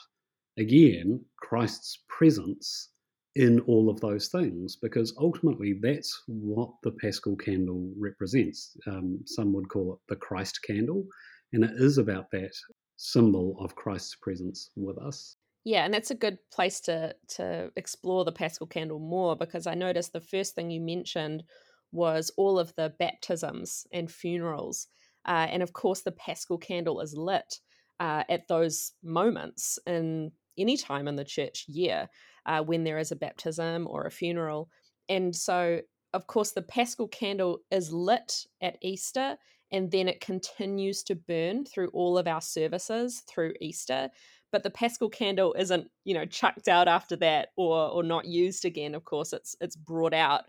again, 0.57 1.23
Christ's 1.37 2.03
presence 2.09 2.89
in 3.35 3.59
all 3.61 3.89
of 3.89 3.99
those 3.99 4.27
things 4.27 4.75
because 4.75 5.15
ultimately 5.17 5.73
that's 5.81 6.23
what 6.27 6.69
the 6.83 6.91
Paschal 6.91 7.35
candle 7.35 7.91
represents. 7.97 8.77
Um, 8.85 9.21
some 9.25 9.53
would 9.53 9.69
call 9.69 9.93
it 9.93 9.99
the 10.07 10.15
Christ 10.15 10.59
candle, 10.65 11.05
and 11.51 11.63
it 11.63 11.71
is 11.75 11.97
about 11.97 12.29
that 12.31 12.53
symbol 12.97 13.57
of 13.59 13.75
Christ's 13.75 14.15
presence 14.21 14.69
with 14.75 14.97
us. 14.99 15.37
Yeah, 15.65 15.85
and 15.85 15.93
that's 15.93 16.11
a 16.11 16.15
good 16.15 16.37
place 16.51 16.79
to 16.81 17.15
to 17.35 17.71
explore 17.75 18.25
the 18.25 18.31
Paschal 18.31 18.67
candle 18.67 18.99
more 18.99 19.35
because 19.35 19.65
I 19.65 19.73
noticed 19.73 20.13
the 20.13 20.21
first 20.21 20.55
thing 20.55 20.69
you 20.69 20.81
mentioned 20.81 21.43
was 21.91 22.31
all 22.37 22.59
of 22.59 22.73
the 22.75 22.93
baptisms 22.99 23.87
and 23.91 24.11
funerals, 24.11 24.87
uh, 25.25 25.47
and 25.49 25.63
of 25.63 25.73
course 25.73 26.01
the 26.01 26.11
Paschal 26.11 26.57
candle 26.59 27.01
is 27.01 27.15
lit 27.15 27.59
uh, 27.99 28.23
at 28.29 28.47
those 28.47 28.91
moments 29.03 29.79
in 29.87 30.31
any 30.57 30.77
time 30.77 31.07
in 31.07 31.15
the 31.15 31.23
church 31.23 31.65
year 31.67 32.09
uh, 32.45 32.61
when 32.61 32.83
there 32.83 32.97
is 32.97 33.11
a 33.11 33.15
baptism 33.15 33.87
or 33.89 34.05
a 34.05 34.11
funeral. 34.11 34.69
And 35.09 35.35
so, 35.35 35.81
of 36.13 36.27
course, 36.27 36.51
the 36.51 36.61
Paschal 36.61 37.07
candle 37.07 37.59
is 37.71 37.91
lit 37.91 38.45
at 38.61 38.77
Easter 38.81 39.37
and 39.73 39.89
then 39.89 40.07
it 40.07 40.21
continues 40.21 41.01
to 41.03 41.15
burn 41.15 41.65
through 41.65 41.89
all 41.89 42.17
of 42.17 42.27
our 42.27 42.41
services 42.41 43.23
through 43.27 43.53
Easter. 43.59 44.09
But 44.51 44.61
the 44.61 44.69
Paschal 44.69 45.09
candle 45.09 45.55
isn't, 45.57 45.89
you 46.05 46.13
know, 46.13 46.25
chucked 46.25 46.67
out 46.67 46.87
after 46.87 47.15
that 47.17 47.49
or 47.57 47.89
or 47.89 48.03
not 48.03 48.25
used 48.25 48.65
again. 48.65 48.93
Of 48.93 49.03
course, 49.03 49.33
it's 49.33 49.55
it's 49.59 49.75
brought 49.75 50.13
out 50.13 50.43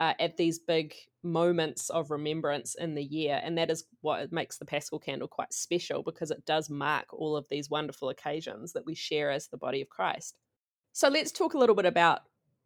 uh, 0.00 0.14
at 0.18 0.36
these 0.36 0.58
big 0.58 0.92
moments 1.22 1.88
of 1.88 2.10
remembrance 2.10 2.74
in 2.74 2.96
the 2.96 3.04
year, 3.04 3.40
and 3.44 3.56
that 3.56 3.70
is 3.70 3.84
what 4.00 4.32
makes 4.32 4.58
the 4.58 4.64
Paschal 4.64 4.98
candle 4.98 5.28
quite 5.28 5.52
special 5.52 6.02
because 6.02 6.32
it 6.32 6.44
does 6.44 6.68
mark 6.68 7.06
all 7.12 7.36
of 7.36 7.46
these 7.48 7.70
wonderful 7.70 8.08
occasions 8.08 8.72
that 8.72 8.84
we 8.84 8.96
share 8.96 9.30
as 9.30 9.46
the 9.46 9.56
body 9.56 9.82
of 9.82 9.88
Christ. 9.88 10.36
So 10.94 11.08
let's 11.08 11.32
talk 11.32 11.54
a 11.54 11.58
little 11.58 11.74
bit 11.74 11.86
about 11.86 12.20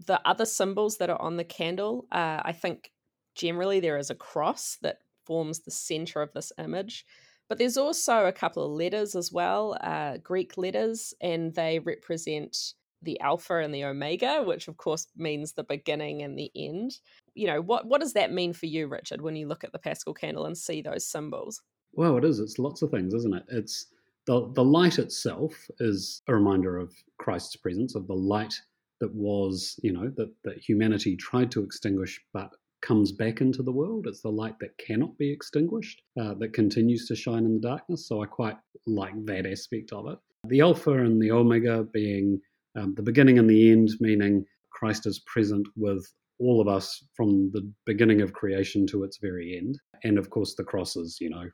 the 0.06 0.20
other 0.28 0.44
symbols 0.44 0.98
that 0.98 1.08
are 1.08 1.20
on 1.20 1.38
the 1.38 1.44
candle. 1.44 2.06
Uh, 2.12 2.40
I 2.44 2.52
think 2.52 2.92
generally 3.34 3.80
there 3.80 3.96
is 3.96 4.10
a 4.10 4.14
cross 4.14 4.76
that 4.82 4.98
forms 5.24 5.60
the 5.60 5.70
center 5.70 6.20
of 6.20 6.34
this 6.34 6.52
image, 6.58 7.06
but 7.48 7.56
there's 7.56 7.78
also 7.78 8.26
a 8.26 8.32
couple 8.32 8.64
of 8.64 8.72
letters 8.72 9.16
as 9.16 9.32
well, 9.32 9.78
uh, 9.80 10.18
Greek 10.18 10.58
letters, 10.58 11.14
and 11.22 11.54
they 11.54 11.78
represent 11.78 12.74
the 13.00 13.18
Alpha 13.20 13.60
and 13.60 13.74
the 13.74 13.84
Omega, 13.84 14.42
which 14.42 14.68
of 14.68 14.76
course 14.76 15.06
means 15.16 15.52
the 15.54 15.64
beginning 15.64 16.20
and 16.20 16.38
the 16.38 16.50
end. 16.54 16.98
You 17.34 17.46
know, 17.46 17.62
what 17.62 17.86
what 17.86 18.02
does 18.02 18.12
that 18.12 18.30
mean 18.30 18.52
for 18.52 18.66
you, 18.66 18.88
Richard, 18.88 19.22
when 19.22 19.36
you 19.36 19.48
look 19.48 19.64
at 19.64 19.72
the 19.72 19.78
Paschal 19.78 20.12
candle 20.12 20.44
and 20.44 20.58
see 20.58 20.82
those 20.82 21.06
symbols? 21.06 21.62
Well, 21.94 22.18
it 22.18 22.24
is. 22.24 22.40
It's 22.40 22.58
lots 22.58 22.82
of 22.82 22.90
things, 22.90 23.14
isn't 23.14 23.34
it? 23.34 23.44
It's 23.48 23.86
the 24.28 24.52
the 24.54 24.64
light 24.64 24.98
itself 24.98 25.54
is 25.80 26.22
a 26.28 26.34
reminder 26.34 26.76
of 26.76 26.94
Christ's 27.18 27.56
presence, 27.56 27.94
of 27.94 28.06
the 28.06 28.14
light 28.14 28.54
that 29.00 29.12
was, 29.14 29.80
you 29.82 29.92
know, 29.92 30.12
that, 30.16 30.30
that 30.44 30.58
humanity 30.58 31.16
tried 31.16 31.50
to 31.52 31.62
extinguish 31.62 32.20
but 32.32 32.50
comes 32.82 33.10
back 33.10 33.40
into 33.40 33.62
the 33.62 33.72
world. 33.72 34.06
It's 34.06 34.20
the 34.20 34.28
light 34.30 34.58
that 34.60 34.76
cannot 34.78 35.16
be 35.16 35.30
extinguished, 35.30 36.02
uh, 36.20 36.34
that 36.34 36.52
continues 36.52 37.06
to 37.06 37.16
shine 37.16 37.44
in 37.46 37.54
the 37.54 37.68
darkness. 37.68 38.06
So 38.06 38.22
I 38.22 38.26
quite 38.26 38.58
like 38.86 39.14
that 39.24 39.46
aspect 39.46 39.92
of 39.92 40.08
it. 40.08 40.18
The 40.46 40.60
Alpha 40.60 40.92
and 40.92 41.20
the 41.20 41.32
Omega 41.32 41.84
being 41.92 42.40
um, 42.76 42.94
the 42.94 43.02
beginning 43.02 43.38
and 43.38 43.48
the 43.48 43.72
end, 43.72 43.90
meaning 43.98 44.44
Christ 44.70 45.06
is 45.06 45.20
present 45.20 45.66
with 45.74 46.04
all 46.38 46.60
of 46.60 46.68
us 46.68 47.02
from 47.16 47.50
the 47.52 47.68
beginning 47.86 48.20
of 48.20 48.32
creation 48.32 48.86
to 48.88 49.04
its 49.04 49.18
very 49.18 49.56
end. 49.56 49.78
And 50.04 50.18
of 50.18 50.28
course, 50.28 50.54
the 50.54 50.64
cross 50.64 50.96
is, 50.96 51.18
you 51.20 51.30
know, 51.30 51.48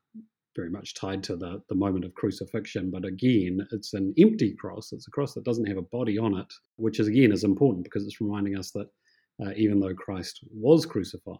very 0.56 0.70
much 0.70 0.94
tied 0.94 1.23
to 1.25 1.37
the, 1.37 1.62
the 1.68 1.75
moment 1.75 2.04
of 2.04 2.14
crucifixion. 2.14 2.90
But 2.90 3.04
again, 3.04 3.66
it's 3.73 3.94
an 3.94 4.14
empty 4.18 4.54
cross. 4.54 4.92
It's 4.92 5.08
a 5.08 5.11
cross 5.11 5.34
that 5.34 5.44
doesn't 5.44 5.66
have 5.66 5.78
a 5.78 5.82
body 5.82 6.18
on 6.18 6.37
it, 6.37 6.52
which 6.76 7.00
is 7.00 7.08
again 7.08 7.32
is 7.32 7.44
important 7.44 7.84
because 7.84 8.04
it's 8.04 8.20
reminding 8.20 8.56
us 8.56 8.70
that 8.73 8.88
uh, 9.44 9.50
even 9.56 9.80
though 9.80 9.94
Christ 9.94 10.40
was 10.52 10.87
crucified, 10.87 11.38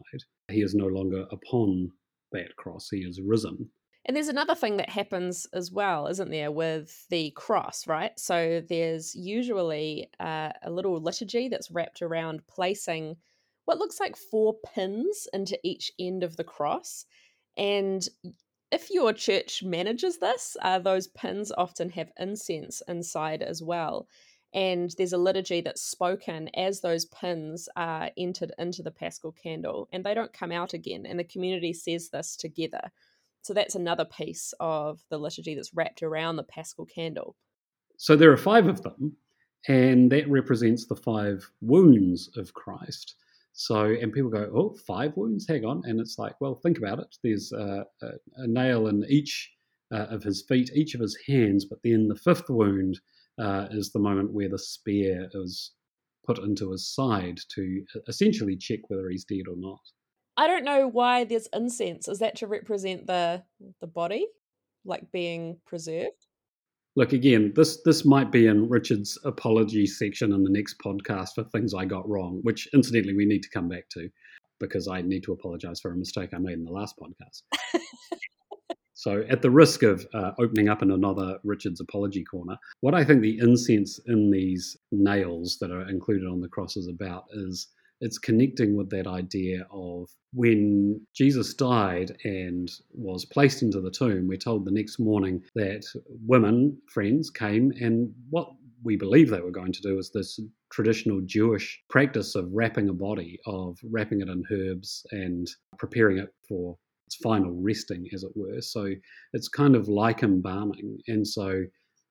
he 0.51 0.63
is 0.63 0.75
no 0.75 0.87
longer 0.87 1.27
upon 1.31 1.91
that 2.33 2.57
cross. 2.57 2.89
He 2.91 2.99
is 2.99 3.21
risen. 3.21 3.71
And 4.07 4.15
there's 4.15 4.29
another 4.29 4.55
thing 4.55 4.77
that 4.77 4.91
happens 4.91 5.47
as 5.55 5.73
well, 5.73 6.09
isn't 6.09 6.31
there, 6.31 6.51
with 6.51 7.07
the 7.09 7.31
cross, 7.31 7.87
right? 7.87 8.13
So 8.19 8.63
there's 8.69 9.15
usually 9.15 10.11
uh, 10.21 10.51
a 10.63 10.71
little 10.71 11.01
liturgy 11.01 11.49
that's 11.49 11.71
wrapped 11.71 12.03
around 12.03 12.43
placing 12.47 13.17
what 13.65 13.79
looks 13.79 14.01
like 14.01 14.17
four 14.17 14.57
pins 14.75 15.27
into 15.33 15.59
each 15.65 15.91
end 15.99 16.23
of 16.23 16.37
the 16.37 16.45
cross. 16.45 17.07
And 17.57 18.07
if 18.75 18.91
your 18.91 19.13
church 19.13 19.63
manages 19.63 20.19
this, 20.19 20.57
uh, 20.61 20.81
those 20.81 21.07
pins 21.07 21.53
often 21.57 21.89
have 21.91 22.11
incense 22.19 22.83
inside 22.89 23.41
as 23.41 23.63
well. 23.63 24.09
And 24.53 24.93
there's 24.99 25.13
a 25.13 25.19
liturgy 25.19 25.61
that's 25.61 25.83
spoken 25.83 26.49
as 26.57 26.81
those 26.81 27.07
pins 27.07 27.69
are 27.77 28.11
entered 28.17 28.53
into 28.59 28.83
the 28.83 28.91
paschal 28.91 29.33
candle, 29.33 29.89
and 29.93 30.05
they 30.05 30.15
don't 30.15 30.33
come 30.33 30.51
out 30.51 30.75
again. 30.75 31.07
And 31.07 31.19
the 31.19 31.25
community 31.25 31.73
says 31.73 32.09
this 32.11 32.37
together. 32.37 32.91
So 33.43 33.55
that's 33.55 33.77
another 33.77 34.05
piece 34.05 34.55
of 34.59 35.01
the 35.09 35.19
liturgy 35.19 35.55
that's 35.55 35.75
wrapped 35.75 36.03
around 36.03 36.37
the 36.37 36.45
paschal 36.45 36.87
candle. 36.87 37.37
So 37.97 38.17
there 38.17 38.33
are 38.33 38.37
five 38.37 38.67
of 38.67 38.83
them, 38.83 39.17
and 39.69 40.11
that 40.11 40.29
represents 40.29 40.87
the 40.87 40.97
five 40.97 41.49
wounds 41.61 42.29
of 42.37 42.55
Christ. 42.55 43.15
So, 43.57 43.85
and 43.85 44.13
people 44.13 44.31
go, 44.31 44.51
oh, 44.53 44.77
five 44.85 45.17
wounds, 45.17 45.47
hang 45.49 45.65
on. 45.65 45.83
And 45.85 46.01
it's 46.01 46.19
like, 46.19 46.35
well, 46.41 46.57
think 46.57 46.77
about 46.77 46.99
it. 46.99 47.17
There's 47.23 47.53
a, 47.53 47.87
a, 48.03 48.09
a 48.39 48.47
nail 48.49 48.89
in 48.89 49.05
each 49.09 49.49
uh, 49.93 50.07
of 50.11 50.25
his 50.25 50.45
feet, 50.49 50.71
each 50.75 50.95
of 50.95 51.01
his 51.01 51.17
hands, 51.29 51.65
but 51.65 51.79
then 51.85 52.09
the 52.09 52.17
fifth 52.17 52.51
wound 52.51 52.99
uh, 53.39 53.69
is 53.71 53.93
the 53.93 54.01
moment 54.01 54.33
where 54.33 54.49
the 54.49 54.59
spear 54.59 55.29
is 55.35 55.71
put 56.27 56.39
into 56.39 56.73
his 56.73 56.93
side 56.93 57.39
to 57.55 57.85
essentially 58.09 58.57
check 58.57 58.81
whether 58.89 59.09
he's 59.09 59.25
dead 59.25 59.47
or 59.49 59.57
not. 59.57 59.81
I 60.37 60.49
don't 60.49 60.65
know 60.65 60.89
why 60.89 61.23
there's 61.23 61.49
incense. 61.53 62.09
Is 62.09 62.19
that 62.19 62.37
to 62.37 62.49
represent 62.49 63.07
the 63.07 63.45
the 63.81 63.87
body, 63.87 64.27
like 64.85 65.13
being 65.13 65.59
preserved? 65.65 66.24
Look 66.97 67.13
again 67.13 67.53
this 67.57 67.83
this 67.85 68.05
might 68.05 68.31
be 68.31 68.47
in 68.47 68.69
richard's 68.69 69.19
apology 69.25 69.87
section 69.87 70.33
in 70.33 70.43
the 70.43 70.51
next 70.51 70.79
podcast 70.79 71.31
for 71.35 71.45
things 71.45 71.75
i 71.75 71.85
got 71.85 72.09
wrong 72.09 72.41
which 72.43 72.69
incidentally 72.75 73.15
we 73.15 73.27
need 73.27 73.43
to 73.43 73.51
come 73.51 73.69
back 73.69 73.89
to 73.89 74.09
because 74.61 74.89
i 74.89 75.03
need 75.03 75.23
to 75.23 75.33
apologize 75.33 75.81
for 75.81 75.93
a 75.93 75.97
mistake 75.97 76.31
i 76.35 76.39
made 76.39 76.55
in 76.59 76.65
the 76.65 76.73
last 76.73 76.95
podcast. 76.99 77.43
So 78.97 79.23
at 79.29 79.43
the 79.43 79.51
risk 79.51 79.83
of 79.83 80.07
uh, 80.15 80.31
opening 80.39 80.71
up 80.71 80.81
in 80.81 80.91
another 80.91 81.39
richard's 81.45 81.81
apology 81.81 82.25
corner 82.25 82.57
what 82.81 82.95
i 82.95 83.05
think 83.05 83.21
the 83.21 83.39
incense 83.39 84.01
in 84.07 84.31
these 84.31 84.79
nails 84.93 85.59
that 85.61 85.71
are 85.71 85.87
included 85.91 86.27
on 86.27 86.41
the 86.41 86.49
cross 86.49 86.77
is 86.77 86.89
about 86.89 87.25
is 87.33 87.69
it's 88.05 88.19
connecting 88.19 88.77
with 88.77 88.91
that 88.91 89.07
idea 89.07 89.67
of 89.71 90.11
when 90.35 91.01
Jesus 91.15 91.55
died 91.55 92.15
and 92.25 92.71
was 92.93 93.25
placed 93.25 93.63
into 93.63 93.81
the 93.81 93.91
tomb, 93.91 94.29
we're 94.29 94.37
told 94.37 94.67
the 94.67 94.71
next 94.71 94.99
morning 94.99 95.43
that 95.55 95.87
women, 96.27 96.77
friends, 96.93 97.31
came 97.31 97.73
and 97.81 98.13
what 98.29 98.51
we 98.83 98.97
believe 98.97 99.31
they 99.31 99.41
were 99.41 99.51
going 99.51 99.73
to 99.73 99.81
do 99.81 99.99
is 99.99 100.11
this 100.13 100.39
traditional 100.71 101.23
Jewish 101.25 101.83
practice 101.89 102.35
of 102.35 102.53
wrapping 102.53 102.91
a 102.91 102.93
body, 102.93 103.39
of 103.47 103.79
wrapping 103.91 104.21
it 104.21 104.29
in 104.29 104.45
herbs 104.53 105.07
and 105.11 105.49
preparing 105.79 106.19
it 106.19 106.29
for 106.47 106.77
its 107.07 107.17
final 107.17 107.53
resting, 107.53 108.07
as 108.13 108.23
it 108.23 108.33
were. 108.35 108.61
So 108.61 108.91
it's 109.33 109.49
kind 109.49 109.75
of 109.75 109.89
like 109.89 110.23
embalming. 110.23 110.99
And 111.09 111.27
so 111.27 111.63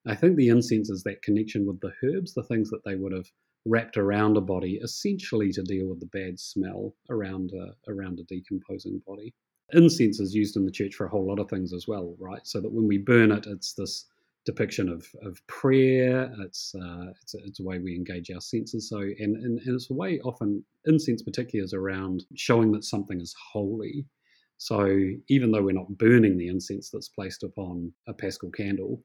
I 0.08 0.16
think 0.16 0.34
the 0.34 0.48
incense 0.48 0.90
is 0.90 1.04
that 1.04 1.22
connection 1.22 1.64
with 1.66 1.78
the 1.78 1.92
herbs, 2.02 2.34
the 2.34 2.42
things 2.42 2.68
that 2.70 2.82
they 2.84 2.96
would 2.96 3.12
have 3.12 3.26
wrapped 3.64 3.96
around 3.96 4.36
a 4.36 4.40
body, 4.40 4.80
essentially 4.82 5.50
to 5.52 5.62
deal 5.62 5.88
with 5.88 6.00
the 6.00 6.06
bad 6.06 6.38
smell 6.38 6.94
around 7.10 7.52
a, 7.52 7.90
around 7.90 8.20
a 8.20 8.24
decomposing 8.24 9.00
body. 9.06 9.32
Incense 9.72 10.20
is 10.20 10.34
used 10.34 10.56
in 10.56 10.64
the 10.64 10.70
church 10.70 10.94
for 10.94 11.06
a 11.06 11.08
whole 11.08 11.26
lot 11.26 11.38
of 11.38 11.48
things 11.48 11.72
as 11.72 11.88
well, 11.88 12.14
right? 12.18 12.46
So 12.46 12.60
that 12.60 12.70
when 12.70 12.86
we 12.86 12.98
burn 12.98 13.32
it, 13.32 13.46
it's 13.46 13.72
this 13.72 14.06
depiction 14.44 14.88
of, 14.88 15.06
of 15.22 15.44
prayer. 15.46 16.30
It's, 16.40 16.74
uh, 16.74 17.06
it's, 17.22 17.34
a, 17.34 17.38
it's 17.44 17.60
a 17.60 17.62
way 17.62 17.78
we 17.78 17.94
engage 17.94 18.30
our 18.30 18.40
senses. 18.40 18.88
So 18.88 18.98
and, 18.98 19.36
and 19.36 19.58
and 19.60 19.74
it's 19.74 19.90
a 19.90 19.94
way 19.94 20.20
often 20.20 20.62
incense 20.84 21.22
particularly 21.22 21.64
is 21.64 21.72
around 21.72 22.24
showing 22.34 22.70
that 22.72 22.84
something 22.84 23.20
is 23.20 23.34
holy. 23.52 24.04
So 24.58 24.86
even 25.28 25.50
though 25.50 25.62
we're 25.62 25.72
not 25.72 25.98
burning 25.98 26.36
the 26.36 26.48
incense 26.48 26.90
that's 26.90 27.08
placed 27.08 27.42
upon 27.42 27.92
a 28.06 28.12
paschal 28.12 28.50
candle, 28.50 29.02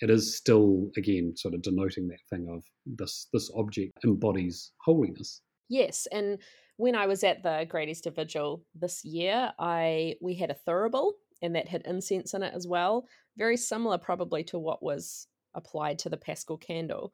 it 0.00 0.10
is 0.10 0.36
still 0.36 0.90
again 0.96 1.34
sort 1.36 1.54
of 1.54 1.62
denoting 1.62 2.08
that 2.08 2.20
thing 2.30 2.48
of 2.50 2.62
this 2.86 3.28
this 3.32 3.50
object 3.54 3.92
embodies 4.04 4.72
holiness. 4.84 5.40
Yes 5.68 6.06
and 6.12 6.38
when 6.76 6.94
i 6.94 7.06
was 7.06 7.24
at 7.24 7.42
the 7.42 7.66
great 7.68 7.88
easter 7.88 8.10
vigil 8.10 8.64
this 8.74 9.04
year 9.04 9.52
i 9.58 10.14
we 10.22 10.34
had 10.34 10.50
a 10.50 10.56
thurible 10.66 11.12
and 11.42 11.54
that 11.54 11.68
had 11.68 11.82
incense 11.84 12.34
in 12.34 12.42
it 12.42 12.54
as 12.54 12.66
well 12.66 13.04
very 13.36 13.56
similar 13.56 13.98
probably 13.98 14.44
to 14.44 14.58
what 14.58 14.82
was 14.82 15.28
applied 15.54 15.98
to 16.00 16.08
the 16.08 16.16
paschal 16.16 16.58
candle. 16.58 17.12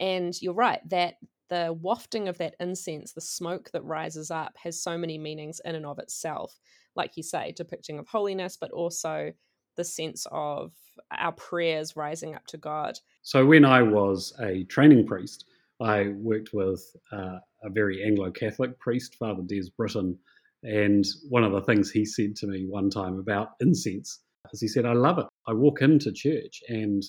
And 0.00 0.34
you're 0.40 0.54
right 0.54 0.80
that 0.88 1.14
the 1.48 1.76
wafting 1.80 2.28
of 2.28 2.38
that 2.38 2.56
incense 2.58 3.12
the 3.12 3.20
smoke 3.20 3.70
that 3.72 3.84
rises 3.84 4.30
up 4.30 4.56
has 4.62 4.82
so 4.82 4.98
many 4.98 5.16
meanings 5.16 5.60
in 5.64 5.76
and 5.76 5.86
of 5.86 6.00
itself 6.00 6.58
like 6.96 7.16
you 7.16 7.22
say 7.22 7.52
depicting 7.56 8.00
of 8.00 8.08
holiness 8.08 8.56
but 8.60 8.72
also 8.72 9.30
the 9.76 9.84
sense 9.84 10.26
of 10.30 10.72
our 11.10 11.32
prayers 11.32 11.96
rising 11.96 12.34
up 12.34 12.46
to 12.48 12.56
God. 12.56 12.98
So, 13.22 13.44
when 13.46 13.64
I 13.64 13.82
was 13.82 14.34
a 14.40 14.64
training 14.64 15.06
priest, 15.06 15.44
I 15.80 16.08
worked 16.16 16.50
with 16.52 16.82
uh, 17.12 17.38
a 17.62 17.70
very 17.70 18.04
Anglo 18.04 18.30
Catholic 18.30 18.78
priest, 18.78 19.16
Father 19.16 19.42
Des 19.46 19.70
Britton. 19.76 20.18
And 20.62 21.04
one 21.28 21.44
of 21.44 21.52
the 21.52 21.62
things 21.62 21.90
he 21.90 22.04
said 22.04 22.34
to 22.36 22.46
me 22.46 22.66
one 22.66 22.90
time 22.90 23.18
about 23.18 23.50
incense 23.60 24.20
is 24.52 24.60
he 24.60 24.68
said, 24.68 24.86
I 24.86 24.94
love 24.94 25.18
it. 25.18 25.26
I 25.46 25.52
walk 25.52 25.82
into 25.82 26.12
church 26.12 26.62
and 26.68 27.02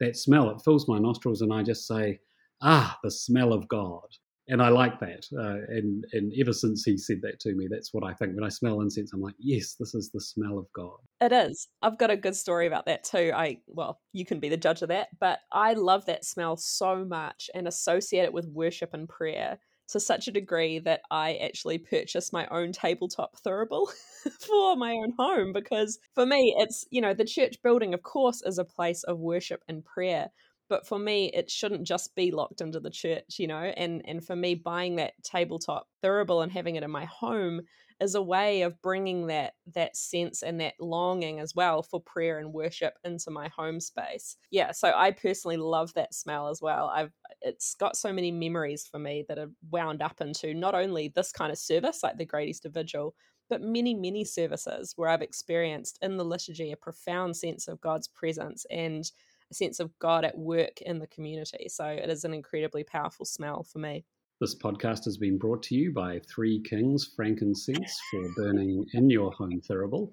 that 0.00 0.16
smell, 0.16 0.50
it 0.50 0.62
fills 0.64 0.88
my 0.88 0.98
nostrils, 0.98 1.42
and 1.42 1.52
I 1.52 1.62
just 1.62 1.86
say, 1.86 2.20
Ah, 2.60 2.98
the 3.02 3.10
smell 3.10 3.52
of 3.52 3.68
God 3.68 4.06
and 4.48 4.62
I 4.62 4.68
like 4.68 4.98
that. 5.00 5.26
Uh, 5.36 5.64
and 5.68 6.04
and 6.12 6.32
ever 6.40 6.52
since 6.52 6.84
he 6.84 6.96
said 6.96 7.20
that 7.22 7.40
to 7.40 7.54
me, 7.54 7.68
that's 7.70 7.92
what 7.92 8.04
I 8.04 8.12
think. 8.14 8.34
When 8.34 8.44
I 8.44 8.48
smell 8.48 8.80
incense, 8.80 9.12
I'm 9.12 9.20
like, 9.20 9.34
yes, 9.38 9.74
this 9.78 9.94
is 9.94 10.10
the 10.10 10.20
smell 10.20 10.58
of 10.58 10.66
God. 10.74 10.96
It 11.20 11.32
is. 11.32 11.68
I've 11.82 11.98
got 11.98 12.10
a 12.10 12.16
good 12.16 12.36
story 12.36 12.66
about 12.66 12.86
that 12.86 13.04
too. 13.04 13.32
I 13.34 13.58
well, 13.66 14.00
you 14.12 14.24
can 14.24 14.40
be 14.40 14.48
the 14.48 14.56
judge 14.56 14.82
of 14.82 14.88
that, 14.88 15.08
but 15.20 15.40
I 15.52 15.74
love 15.74 16.06
that 16.06 16.24
smell 16.24 16.56
so 16.56 17.04
much 17.04 17.50
and 17.54 17.68
associate 17.68 18.24
it 18.24 18.32
with 18.32 18.46
worship 18.46 18.90
and 18.92 19.08
prayer 19.08 19.58
to 19.88 20.00
such 20.00 20.26
a 20.26 20.32
degree 20.32 20.78
that 20.80 21.02
I 21.10 21.34
actually 21.34 21.78
purchased 21.78 22.32
my 22.32 22.46
own 22.46 22.72
tabletop 22.72 23.36
thurible 23.44 23.88
for 24.40 24.76
my 24.76 24.92
own 24.92 25.12
home 25.18 25.52
because 25.52 25.98
for 26.14 26.24
me 26.24 26.54
it's 26.58 26.86
you 26.90 27.00
know 27.00 27.12
the 27.12 27.24
church 27.24 27.56
building 27.62 27.92
of 27.92 28.02
course 28.02 28.42
is 28.44 28.58
a 28.58 28.64
place 28.64 29.02
of 29.04 29.18
worship 29.18 29.62
and 29.68 29.84
prayer 29.84 30.30
but 30.72 30.86
for 30.86 30.98
me 30.98 31.26
it 31.34 31.50
shouldn't 31.50 31.86
just 31.86 32.14
be 32.14 32.30
locked 32.30 32.62
into 32.62 32.80
the 32.80 32.88
church 32.88 33.36
you 33.38 33.46
know 33.46 33.70
and 33.76 34.00
and 34.06 34.24
for 34.24 34.34
me 34.34 34.54
buying 34.54 34.96
that 34.96 35.12
tabletop 35.22 35.86
thurible 36.02 36.42
and 36.42 36.50
having 36.50 36.76
it 36.76 36.82
in 36.82 36.90
my 36.90 37.04
home 37.04 37.60
is 38.00 38.14
a 38.14 38.22
way 38.22 38.62
of 38.62 38.80
bringing 38.80 39.26
that 39.26 39.52
that 39.74 39.94
sense 39.94 40.42
and 40.42 40.58
that 40.58 40.72
longing 40.80 41.40
as 41.40 41.54
well 41.54 41.82
for 41.82 42.00
prayer 42.00 42.38
and 42.38 42.54
worship 42.54 42.94
into 43.04 43.30
my 43.30 43.48
home 43.48 43.80
space. 43.80 44.38
Yeah 44.50 44.72
so 44.72 44.92
i 44.96 45.10
personally 45.10 45.58
love 45.58 45.92
that 45.92 46.14
smell 46.14 46.48
as 46.48 46.62
well. 46.62 46.86
I've 46.88 47.12
it's 47.42 47.74
got 47.74 47.94
so 47.94 48.10
many 48.10 48.32
memories 48.32 48.88
for 48.90 48.98
me 48.98 49.26
that 49.28 49.38
are 49.38 49.50
wound 49.70 50.00
up 50.00 50.22
into 50.22 50.54
not 50.54 50.74
only 50.74 51.12
this 51.14 51.32
kind 51.32 51.52
of 51.52 51.58
service 51.58 52.02
like 52.02 52.16
the 52.16 52.24
great 52.24 52.48
easter 52.48 52.70
vigil 52.70 53.14
but 53.50 53.60
many 53.60 53.94
many 53.94 54.24
services 54.24 54.94
where 54.96 55.08
i've 55.08 55.22
experienced 55.22 55.98
in 56.02 56.16
the 56.16 56.24
liturgy 56.24 56.70
a 56.72 56.76
profound 56.76 57.36
sense 57.36 57.66
of 57.68 57.80
god's 57.80 58.06
presence 58.06 58.64
and 58.70 59.10
sense 59.52 59.80
of 59.80 59.96
God 59.98 60.24
at 60.24 60.36
work 60.36 60.80
in 60.82 60.98
the 60.98 61.06
community. 61.06 61.68
So 61.68 61.86
it 61.86 62.08
is 62.10 62.24
an 62.24 62.34
incredibly 62.34 62.84
powerful 62.84 63.24
smell 63.24 63.62
for 63.62 63.78
me. 63.78 64.04
This 64.40 64.56
podcast 64.56 65.04
has 65.04 65.18
been 65.18 65.38
brought 65.38 65.62
to 65.64 65.76
you 65.76 65.92
by 65.92 66.20
Three 66.28 66.60
Kings 66.62 67.12
Frankincense 67.14 68.00
for 68.10 68.28
burning 68.36 68.84
in 68.92 69.08
your 69.08 69.30
home 69.32 69.60
thurible. 69.70 70.10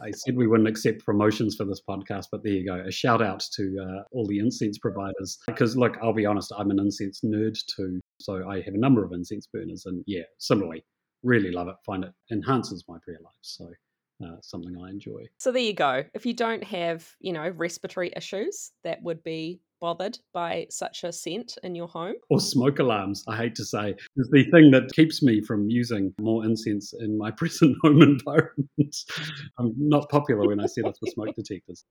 I 0.00 0.10
said 0.10 0.36
we 0.36 0.48
wouldn't 0.48 0.68
accept 0.68 1.04
promotions 1.04 1.54
for 1.54 1.64
this 1.64 1.80
podcast, 1.88 2.26
but 2.32 2.42
there 2.42 2.54
you 2.54 2.66
go. 2.66 2.82
A 2.84 2.90
shout 2.90 3.22
out 3.22 3.44
to 3.54 3.76
uh, 3.80 4.02
all 4.10 4.26
the 4.26 4.40
incense 4.40 4.78
providers. 4.78 5.38
Because, 5.46 5.76
look, 5.76 5.96
I'll 6.02 6.12
be 6.12 6.26
honest, 6.26 6.52
I'm 6.58 6.70
an 6.70 6.80
incense 6.80 7.20
nerd 7.24 7.56
too. 7.76 8.00
So 8.20 8.48
I 8.48 8.62
have 8.62 8.74
a 8.74 8.78
number 8.78 9.04
of 9.04 9.12
incense 9.12 9.46
burners. 9.52 9.84
And 9.86 10.02
yeah, 10.08 10.22
similarly, 10.38 10.84
really 11.22 11.52
love 11.52 11.68
it. 11.68 11.76
Find 11.86 12.02
it 12.02 12.12
enhances 12.32 12.84
my 12.88 12.98
prayer 13.04 13.18
life. 13.22 13.32
So 13.42 13.68
uh, 14.24 14.36
something 14.42 14.76
I 14.82 14.90
enjoy. 14.90 15.28
So 15.38 15.52
there 15.52 15.62
you 15.62 15.74
go. 15.74 16.04
If 16.14 16.26
you 16.26 16.34
don't 16.34 16.64
have, 16.64 17.08
you 17.20 17.32
know, 17.32 17.48
respiratory 17.50 18.12
issues, 18.16 18.72
that 18.84 19.02
would 19.02 19.22
be 19.22 19.60
bothered 19.80 20.16
by 20.32 20.66
such 20.70 21.02
a 21.02 21.12
scent 21.12 21.58
in 21.64 21.74
your 21.74 21.88
home. 21.88 22.14
Or 22.30 22.40
smoke 22.40 22.78
alarms, 22.78 23.24
I 23.26 23.36
hate 23.36 23.56
to 23.56 23.64
say, 23.64 23.96
is 24.16 24.30
the 24.30 24.44
thing 24.52 24.70
that 24.70 24.92
keeps 24.94 25.22
me 25.22 25.40
from 25.40 25.68
using 25.68 26.14
more 26.20 26.44
incense 26.44 26.92
in 26.92 27.18
my 27.18 27.30
present 27.36 27.76
home 27.82 28.00
environment. 28.00 28.96
I'm 29.58 29.74
not 29.76 30.08
popular 30.08 30.46
when 30.46 30.60
I 30.60 30.66
set 30.66 30.84
off 30.84 30.94
the 31.02 31.10
smoke 31.10 31.34
detectors. 31.36 31.84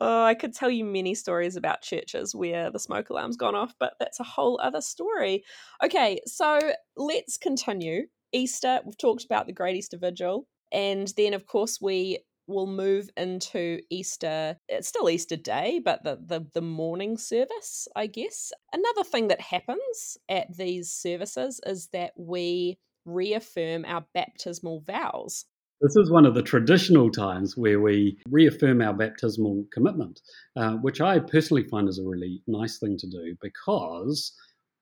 Oh, 0.00 0.24
I 0.24 0.34
could 0.34 0.52
tell 0.52 0.70
you 0.70 0.84
many 0.84 1.14
stories 1.14 1.54
about 1.54 1.82
churches 1.82 2.34
where 2.34 2.70
the 2.70 2.80
smoke 2.80 3.10
alarm's 3.10 3.36
gone 3.36 3.54
off, 3.54 3.74
but 3.78 3.94
that's 4.00 4.18
a 4.18 4.24
whole 4.24 4.58
other 4.60 4.80
story. 4.80 5.44
Okay, 5.84 6.20
so 6.26 6.58
let's 6.96 7.38
continue. 7.38 8.08
Easter, 8.34 8.80
we've 8.84 8.98
talked 8.98 9.24
about 9.24 9.46
the 9.46 9.52
Great 9.52 9.76
Easter 9.76 9.96
Vigil. 9.96 10.46
And 10.72 11.12
then, 11.16 11.34
of 11.34 11.46
course, 11.46 11.78
we 11.80 12.18
will 12.46 12.66
move 12.66 13.08
into 13.16 13.80
Easter. 13.90 14.56
It's 14.68 14.88
still 14.88 15.08
Easter 15.08 15.36
Day, 15.36 15.80
but 15.82 16.02
the, 16.02 16.18
the, 16.26 16.46
the 16.52 16.60
morning 16.60 17.16
service, 17.16 17.88
I 17.96 18.06
guess. 18.06 18.52
Another 18.72 19.04
thing 19.04 19.28
that 19.28 19.40
happens 19.40 20.18
at 20.28 20.54
these 20.54 20.90
services 20.90 21.60
is 21.64 21.88
that 21.92 22.12
we 22.16 22.78
reaffirm 23.06 23.84
our 23.86 24.04
baptismal 24.14 24.80
vows. 24.80 25.46
This 25.80 25.96
is 25.96 26.10
one 26.10 26.24
of 26.24 26.34
the 26.34 26.42
traditional 26.42 27.10
times 27.10 27.56
where 27.56 27.80
we 27.80 28.18
reaffirm 28.30 28.80
our 28.80 28.94
baptismal 28.94 29.66
commitment, 29.72 30.20
uh, 30.56 30.74
which 30.76 31.00
I 31.00 31.18
personally 31.18 31.64
find 31.64 31.88
is 31.88 31.98
a 31.98 32.08
really 32.08 32.42
nice 32.46 32.78
thing 32.78 32.96
to 32.98 33.06
do 33.06 33.36
because 33.42 34.32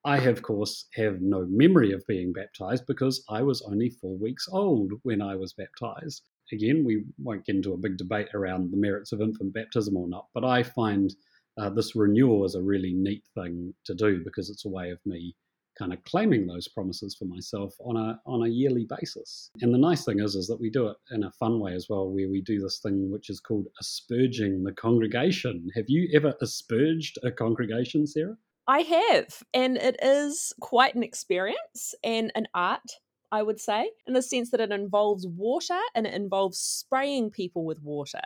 I, 0.05 0.17
of 0.17 0.41
course, 0.41 0.87
have 0.95 1.21
no 1.21 1.45
memory 1.49 1.91
of 1.93 2.05
being 2.07 2.33
baptized 2.33 2.85
because 2.87 3.23
I 3.29 3.41
was 3.41 3.61
only 3.61 3.89
four 3.89 4.17
weeks 4.17 4.47
old 4.51 4.91
when 5.03 5.21
I 5.21 5.35
was 5.35 5.53
baptized 5.53 6.23
again, 6.51 6.83
we 6.85 7.03
won't 7.17 7.45
get 7.45 7.55
into 7.55 7.73
a 7.73 7.77
big 7.77 7.97
debate 7.97 8.29
around 8.33 8.71
the 8.71 8.77
merits 8.77 9.11
of 9.11 9.21
infant 9.21 9.53
baptism 9.53 9.95
or 9.95 10.07
not, 10.07 10.27
but 10.33 10.43
I 10.43 10.63
find 10.63 11.13
uh, 11.57 11.69
this 11.69 11.95
renewal 11.95 12.45
is 12.45 12.55
a 12.55 12.61
really 12.61 12.93
neat 12.93 13.23
thing 13.35 13.73
to 13.85 13.93
do 13.93 14.21
because 14.23 14.49
it's 14.49 14.65
a 14.65 14.69
way 14.69 14.89
of 14.89 14.99
me 15.05 15.35
kind 15.77 15.91
of 15.91 16.03
claiming 16.03 16.45
those 16.45 16.67
promises 16.67 17.15
for 17.17 17.25
myself 17.25 17.73
on 17.79 17.97
a 17.97 18.19
on 18.27 18.43
a 18.43 18.49
yearly 18.49 18.85
basis. 18.87 19.49
And 19.61 19.73
the 19.73 19.79
nice 19.79 20.05
thing 20.05 20.19
is 20.19 20.35
is 20.35 20.47
that 20.47 20.59
we 20.59 20.69
do 20.69 20.87
it 20.87 20.97
in 21.11 21.23
a 21.23 21.31
fun 21.31 21.59
way 21.59 21.73
as 21.73 21.87
well, 21.89 22.09
where 22.09 22.29
we 22.29 22.41
do 22.41 22.59
this 22.59 22.79
thing 22.79 23.11
which 23.11 23.29
is 23.29 23.39
called 23.39 23.67
asperging 23.79 24.63
the 24.63 24.73
congregation. 24.73 25.69
Have 25.75 25.85
you 25.87 26.09
ever 26.13 26.35
asperged 26.41 27.17
a 27.23 27.31
congregation, 27.31 28.05
Sarah? 28.05 28.37
I 28.67 28.81
have, 28.81 29.43
and 29.53 29.77
it 29.77 29.97
is 30.01 30.53
quite 30.61 30.95
an 30.95 31.03
experience 31.03 31.93
and 32.03 32.31
an 32.35 32.47
art 32.53 32.91
I 33.33 33.41
would 33.41 33.59
say, 33.59 33.89
in 34.05 34.13
the 34.13 34.21
sense 34.21 34.51
that 34.51 34.59
it 34.59 34.71
involves 34.71 35.25
water 35.25 35.79
and 35.95 36.05
it 36.05 36.13
involves 36.13 36.59
spraying 36.59 37.31
people 37.31 37.65
with 37.65 37.81
water. 37.81 38.21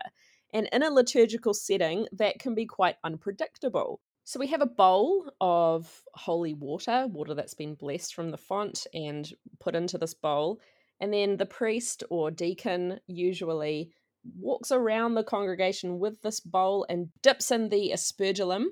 And 0.53 0.67
in 0.74 0.84
a 0.84 0.89
liturgical 0.89 1.53
setting, 1.53 2.08
that 2.12 2.39
can 2.39 2.53
be 2.53 2.65
quite 2.65 2.98
unpredictable. 3.06 4.01
So 4.25 4.38
we 4.38 4.48
have 4.48 4.60
a 4.60 4.65
bowl 4.65 5.32
of 5.39 6.03
holy 6.13 6.53
water, 6.53 7.08
water 7.08 7.34
that's 7.34 7.53
been 7.53 7.75
blessed 7.75 8.14
from 8.14 8.31
the 8.31 8.38
font 8.38 8.85
and 8.94 9.31
put 9.61 9.75
into 9.75 9.98
this 9.98 10.14
bowl. 10.14 10.59
And 11.00 11.14
then 11.14 11.38
the 11.38 11.46
priest 11.46 12.03
or 12.09 12.29
deacon 12.29 13.00
usually 13.07 13.92
walks 14.38 14.74
around 14.74 15.14
the 15.14 15.24
congregation 15.24 16.00
with 16.00 16.22
this 16.22 16.42
bowl 16.42 16.85
and 16.90 17.07
dips 17.22 17.50
in 17.50 17.70
the 17.70 17.92
aspergillum 17.94 18.66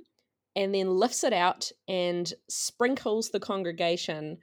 and 0.56 0.74
then 0.74 0.90
lifts 0.90 1.24
it 1.24 1.34
out 1.34 1.72
and 1.88 2.34
sprinkles 2.50 3.30
the 3.30 3.40
congregation 3.40 4.38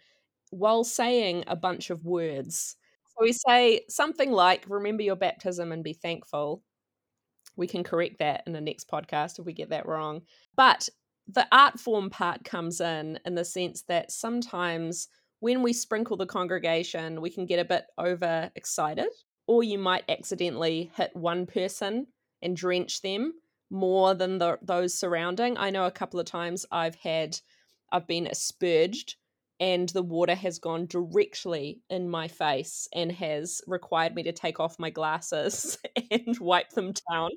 while 0.51 0.85
saying 0.85 1.44
a 1.46 1.57
bunch 1.57 1.90
of 1.90 2.05
words. 2.05 2.77
So 3.07 3.25
we 3.25 3.33
say 3.33 3.83
something 3.88 4.31
like, 4.33 4.64
Remember 4.68 5.03
your 5.03 5.16
baptism 5.16 5.72
and 5.72 5.85
be 5.85 5.94
thankful. 5.94 6.62
We 7.57 7.66
can 7.66 7.85
correct 7.85 8.18
that 8.18 8.42
in 8.46 8.53
the 8.53 8.61
next 8.61 8.88
podcast 8.88 9.38
if 9.38 9.46
we 9.46 9.53
get 9.53 9.70
that 9.70 9.87
wrong. 9.87 10.22
But 10.57 10.88
the 11.29 11.46
art 11.53 11.79
form 11.79 12.11
part 12.11 12.44
comes 12.44 12.81
in 12.81 13.18
in 13.25 13.35
the 13.35 13.44
sense 13.44 13.83
that 13.83 14.11
sometimes 14.11 15.09
when 15.40 15.62
we 15.62 15.72
sprinkle 15.72 16.16
the 16.16 16.27
congregation, 16.27 17.20
we 17.20 17.31
can 17.31 17.46
get 17.46 17.59
a 17.59 17.64
bit 17.64 17.85
overexcited, 17.98 19.09
or 19.46 19.62
you 19.62 19.79
might 19.79 20.05
accidentally 20.09 20.90
hit 20.96 21.14
one 21.14 21.46
person 21.46 22.07
and 22.42 22.57
drench 22.57 23.03
them 23.03 23.35
more 23.72 24.14
than 24.14 24.38
the, 24.38 24.58
those 24.62 24.94
surrounding. 24.94 25.56
I 25.56 25.70
know 25.70 25.87
a 25.87 25.90
couple 25.90 26.20
of 26.20 26.26
times 26.26 26.66
I've 26.70 26.94
had, 26.96 27.38
I've 27.90 28.06
been 28.06 28.26
asperged 28.26 29.16
and 29.58 29.88
the 29.90 30.02
water 30.02 30.35
has 30.35 30.58
gone 30.58 30.87
directly 30.87 31.80
in 31.88 32.08
my 32.08 32.26
face 32.26 32.88
and 32.92 33.12
has 33.12 33.61
required 33.66 34.14
me 34.14 34.24
to 34.24 34.32
take 34.32 34.58
off 34.61 34.78
my 34.78 34.90
glasses 34.90 35.78
and 36.11 36.37
wipe 36.38 36.70
them 36.70 36.92
down. 37.11 37.30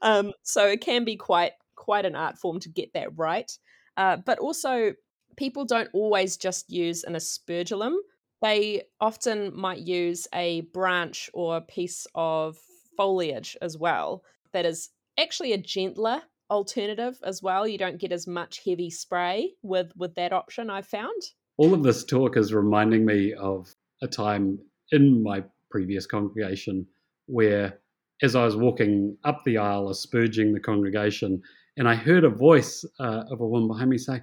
Um, 0.00 0.32
so 0.42 0.66
it 0.68 0.80
can 0.80 1.04
be 1.04 1.16
quite 1.16 1.52
quite 1.74 2.06
an 2.06 2.14
art 2.14 2.38
form 2.38 2.60
to 2.60 2.68
get 2.68 2.92
that 2.94 3.08
right. 3.16 3.50
Uh, 3.96 4.16
but 4.24 4.38
also, 4.38 4.94
people 5.36 5.64
don't 5.64 5.90
always 5.92 6.36
just 6.36 6.70
use 6.70 7.02
an 7.04 7.14
aspergillum. 7.14 7.96
They 8.40 8.82
often 9.00 9.54
might 9.54 9.80
use 9.80 10.28
a 10.32 10.62
branch 10.72 11.28
or 11.34 11.56
a 11.56 11.60
piece 11.60 12.06
of 12.14 12.56
foliage 12.96 13.56
as 13.60 13.76
well. 13.76 14.22
That 14.52 14.64
is 14.64 14.90
actually 15.18 15.52
a 15.52 15.58
gentler 15.58 16.22
alternative 16.50 17.18
as 17.24 17.42
well. 17.42 17.66
You 17.66 17.78
don't 17.78 17.98
get 17.98 18.12
as 18.12 18.26
much 18.26 18.62
heavy 18.64 18.90
spray 18.90 19.52
with 19.62 19.92
with 19.96 20.14
that 20.16 20.32
option. 20.32 20.70
I've 20.70 20.86
found 20.86 21.22
all 21.56 21.72
of 21.72 21.82
this 21.82 22.04
talk 22.04 22.36
is 22.36 22.52
reminding 22.52 23.04
me 23.04 23.32
of 23.34 23.74
a 24.02 24.08
time 24.08 24.58
in 24.90 25.22
my 25.22 25.44
previous 25.70 26.06
congregation 26.06 26.86
where, 27.26 27.78
as 28.22 28.34
I 28.34 28.44
was 28.44 28.56
walking 28.56 29.16
up 29.24 29.42
the 29.44 29.58
aisle, 29.58 29.88
asperging 29.88 30.52
the 30.52 30.60
congregation, 30.60 31.42
and 31.76 31.88
I 31.88 31.94
heard 31.94 32.24
a 32.24 32.30
voice 32.30 32.84
uh, 32.98 33.24
of 33.30 33.40
a 33.40 33.46
woman 33.46 33.68
behind 33.68 33.90
me 33.90 33.98
say, 33.98 34.22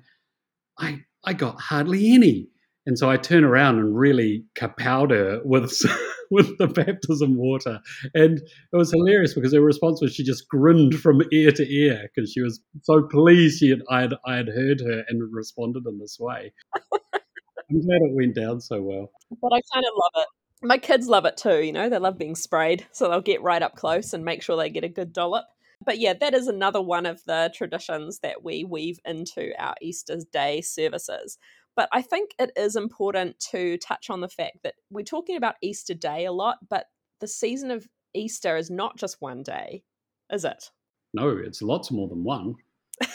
I, 0.78 1.04
I 1.24 1.34
got 1.34 1.60
hardly 1.60 2.14
any. 2.14 2.50
And 2.86 2.98
so 2.98 3.10
I 3.10 3.18
turn 3.18 3.44
around 3.44 3.80
and 3.80 3.98
really 3.98 4.46
kapowed 4.56 5.12
her 5.12 5.42
with 5.44 5.74
with 6.42 6.58
the 6.58 6.68
baptism 6.68 7.36
water. 7.36 7.80
And 8.14 8.40
it 8.40 8.76
was 8.76 8.92
hilarious 8.92 9.34
because 9.34 9.54
her 9.54 9.62
response 9.62 10.02
was 10.02 10.16
she 10.16 10.24
just 10.24 10.48
grinned 10.48 11.00
from 11.00 11.22
ear 11.32 11.52
to 11.52 11.70
ear 11.70 12.10
because 12.16 12.32
she 12.32 12.42
was 12.42 12.62
so 12.84 13.04
pleased 13.04 13.60
she 13.60 13.70
had 13.70 13.82
I 13.90 14.02
had 14.02 14.14
I 14.26 14.36
had 14.38 14.48
heard 14.48 14.82
her 14.82 15.04
and 15.08 15.22
responded 15.32 15.86
in 15.86 16.00
this 16.00 16.18
way. 16.20 16.54
I'm 16.74 17.82
glad 17.82 18.02
it 18.02 18.16
went 18.16 18.36
down 18.36 18.62
so 18.62 18.82
well. 18.82 19.12
But 19.42 19.54
I 19.54 19.62
kind 19.74 19.86
of 19.86 19.94
love 19.96 20.24
it. 20.24 20.28
My 20.64 20.78
kids 20.78 21.08
love 21.08 21.26
it 21.26 21.38
too, 21.38 21.64
you 21.64 21.74
know, 21.74 21.90
they 21.90 21.98
love 21.98 22.18
being 22.18 22.36
sprayed. 22.36 22.86
So 22.92 23.10
they'll 23.10 23.22
get 23.22 23.42
right 23.42 23.62
up 23.62 23.76
close 23.76 24.14
and 24.14 24.24
make 24.24 24.42
sure 24.42 24.56
they 24.56 24.70
get 24.70 24.84
a 24.84 24.90
good 24.90 25.12
dollop. 25.12 25.46
But 25.84 26.00
yeah, 26.00 26.14
that 26.14 26.36
is 26.36 26.48
another 26.48 26.82
one 26.82 27.08
of 27.08 27.24
the 27.26 27.52
traditions 27.56 28.20
that 28.20 28.44
we 28.44 28.64
weave 28.64 29.00
into 29.04 29.52
our 29.58 29.74
Easter's 29.82 30.26
Day 30.26 30.62
services. 30.62 31.40
But 31.76 31.90
I 31.92 32.02
think 32.02 32.32
it 32.38 32.52
is 32.56 32.76
important 32.76 33.40
to 33.52 33.78
touch 33.78 34.10
on 34.10 34.22
the 34.22 34.28
fact 34.28 34.58
that 34.64 34.76
we're 34.90 35.04
talking 35.04 35.38
about 35.38 35.56
Easter 35.62 35.94
Day 35.94 36.26
a 36.26 36.32
lot, 36.32 36.58
but 36.70 36.86
the 37.20 37.28
season 37.28 37.72
of 37.72 37.88
Easter 38.14 38.58
is 38.58 38.70
not 38.70 38.98
just 38.98 39.18
one 39.20 39.44
day, 39.44 39.84
is 40.32 40.44
it? 40.44 40.70
No, 41.14 41.30
it's 41.30 41.62
lots 41.62 41.92
more 41.92 42.08
than 42.08 42.24
one. 42.24 42.56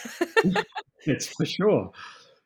it's 1.05 1.27
for 1.27 1.45
sure. 1.45 1.91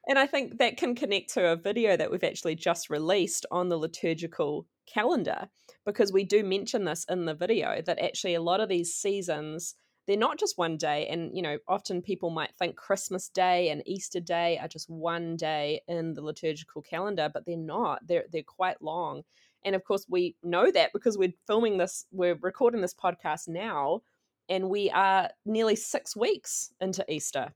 And 0.08 0.18
I 0.18 0.26
think 0.26 0.58
that 0.58 0.78
can 0.78 0.96
connect 0.96 1.34
to 1.34 1.52
a 1.52 1.56
video 1.56 1.96
that 1.96 2.12
we've 2.12 2.24
actually 2.24 2.56
just 2.56 2.90
released 2.90 3.46
on 3.52 3.70
the 3.70 3.78
liturgical 3.78 4.66
calendar 4.92 5.48
because 5.86 6.12
we 6.12 6.24
do 6.24 6.44
mention 6.44 6.86
this 6.86 7.06
in 7.08 7.26
the 7.26 7.34
video 7.34 7.82
that 7.86 8.00
actually 8.00 8.36
a 8.36 8.42
lot 8.42 8.60
of 8.60 8.70
these 8.70 8.94
seasons 8.94 9.76
they're 10.08 10.18
not 10.18 10.40
just 10.40 10.58
one 10.58 10.78
day 10.78 11.08
and 11.08 11.36
you 11.36 11.42
know 11.42 11.58
often 11.68 12.02
people 12.02 12.30
might 12.30 12.54
think 12.58 12.76
christmas 12.76 13.30
day 13.30 13.70
and 13.70 13.84
easter 13.86 14.20
day 14.20 14.58
are 14.62 14.68
just 14.68 14.90
one 14.90 15.36
day 15.36 15.82
in 15.88 16.14
the 16.14 16.22
liturgical 16.22 16.82
calendar 16.82 17.30
but 17.34 17.46
they're 17.46 17.58
not 17.58 18.06
they're 18.08 18.26
they're 18.32 18.44
quite 18.44 18.82
long 18.82 19.22
and 19.64 19.76
of 19.76 19.84
course 19.84 20.06
we 20.10 20.36
know 20.44 20.72
that 20.72 20.92
because 20.94 21.18
we're 21.18 21.34
filming 21.48 21.78
this 21.78 22.06
we're 22.12 22.38
recording 22.42 22.82
this 22.82 22.96
podcast 22.96 23.48
now 23.48 24.02
and 24.50 24.70
we 24.70 24.90
are 24.90 25.30
nearly 25.46 25.76
6 25.76 26.16
weeks 26.16 26.74
into 26.82 27.06
easter 27.12 27.54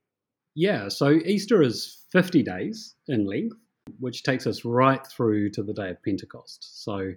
yeah, 0.56 0.88
so 0.88 1.12
Easter 1.12 1.62
is 1.62 2.06
50 2.12 2.42
days 2.42 2.96
in 3.10 3.26
length, 3.26 3.58
which 4.00 4.24
takes 4.24 4.48
us 4.48 4.64
right 4.64 5.06
through 5.06 5.50
to 5.52 5.64
the 5.64 5.74
day 5.74 5.90
of 5.90 6.02
Pentecost. 6.02 6.82
So, 6.84 7.12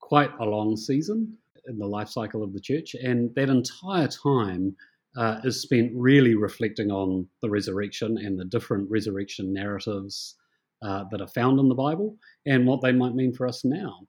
quite 0.00 0.30
a 0.38 0.44
long 0.44 0.76
season. 0.76 1.38
In 1.66 1.78
the 1.78 1.86
life 1.86 2.08
cycle 2.08 2.42
of 2.42 2.52
the 2.52 2.60
church, 2.60 2.94
and 2.94 3.34
that 3.34 3.48
entire 3.48 4.08
time 4.08 4.76
uh, 5.16 5.40
is 5.44 5.62
spent 5.62 5.92
really 5.94 6.34
reflecting 6.34 6.90
on 6.90 7.26
the 7.42 7.50
resurrection 7.50 8.18
and 8.18 8.38
the 8.38 8.44
different 8.44 8.90
resurrection 8.90 9.52
narratives 9.52 10.36
uh, 10.82 11.04
that 11.10 11.20
are 11.20 11.28
found 11.28 11.60
in 11.60 11.68
the 11.68 11.74
Bible 11.74 12.16
and 12.46 12.66
what 12.66 12.82
they 12.82 12.92
might 12.92 13.14
mean 13.14 13.32
for 13.32 13.46
us 13.46 13.64
now. 13.64 14.00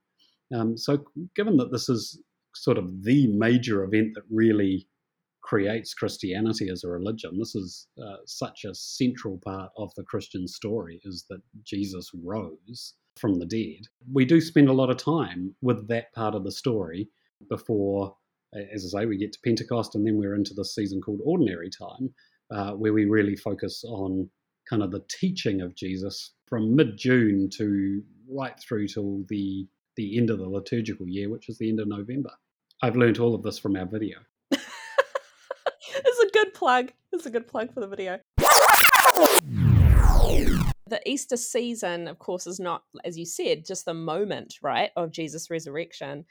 Um, 0.54 0.78
so, 0.78 1.04
given 1.36 1.58
that 1.58 1.72
this 1.72 1.89
is 1.89 2.22
sort 2.56 2.78
of 2.78 3.04
the 3.04 3.28
major 3.28 3.84
event 3.84 4.12
that 4.15 4.24
really 4.30 4.88
creates 5.41 5.94
Christianity 5.94 6.70
as 6.70 6.84
a 6.84 6.89
religion, 6.89 7.38
this 7.38 7.56
is 7.56 7.88
uh, 8.04 8.18
such 8.26 8.65
a 8.65 8.74
central 8.74 9.39
part 9.44 9.72
of 9.78 9.94
the 9.96 10.04
Christian 10.04 10.48
story 10.48 11.00
is 11.04 11.26
that 11.30 11.41
Jesus 11.63 12.10
rose 12.24 12.94
from 13.20 13.39
the 13.39 13.46
dead. 13.46 13.88
We 14.12 14.26
do 14.26 14.41
spend 14.41 14.70
a 14.70 14.74
lot 14.74 14.89
of 14.89 14.98
time 14.98 15.56
with 15.62 15.88
that 15.88 16.13
part 16.13 16.36
of 16.36 16.44
the 16.44 16.52
story 16.52 17.10
before, 17.50 18.15
as 18.74 18.86
I 18.86 19.02
say, 19.02 19.06
we 19.06 19.17
get 19.17 19.34
to 19.34 19.39
Pentecost, 19.43 19.95
and 19.95 20.06
then 20.06 20.17
we're 20.17 20.36
into 20.36 20.54
this 20.54 20.76
season 20.76 21.02
called 21.02 21.21
Ordinary 21.24 21.69
Time, 21.69 22.13
uh, 22.52 22.71
where 22.71 22.93
we 22.93 23.06
really 23.06 23.36
focus 23.36 23.84
on 23.84 24.30
kind 24.69 24.82
of 24.82 24.91
the 24.91 25.04
teaching 25.10 25.62
of 25.62 25.76
Jesus 25.76 26.34
from 26.48 26.76
mid 26.76 26.98
June 26.98 27.50
to 27.58 28.02
right 28.30 28.60
through 28.60 28.88
till 28.88 29.24
the 29.30 29.67
the 29.95 30.17
end 30.17 30.30
of 30.30 30.39
the 30.39 30.50
liturgical 30.50 31.08
year, 31.08 31.30
which 31.30 31.48
is 31.48 31.58
the 31.58 31.69
end 31.69 31.80
of 31.80 31.88
November. 31.88 32.32
I've 32.82 32.98
learned 32.98 33.19
all 33.19 33.34
of 33.34 33.43
this 33.43 33.58
from 33.58 33.78
our 33.78 33.86
video. 33.86 34.17
it's 34.52 36.19
a 36.19 36.30
good 36.34 36.54
plug. 36.54 36.91
It's 37.13 37.26
a 37.26 37.30
good 37.30 37.48
plug 37.48 37.74
for 37.74 37.80
the 37.80 37.88
video. 37.88 38.19
The 40.88 41.02
Easter 41.06 41.38
season, 41.38 42.08
of 42.08 42.19
course, 42.19 42.45
is 42.45 42.60
not, 42.60 42.84
as 43.04 43.17
you 43.17 43.26
said, 43.26 43.65
just 43.65 43.86
the 43.86 43.93
moment, 43.93 44.56
right, 44.62 44.91
of 44.95 45.12
Jesus' 45.12 45.50
resurrection. 45.50 46.26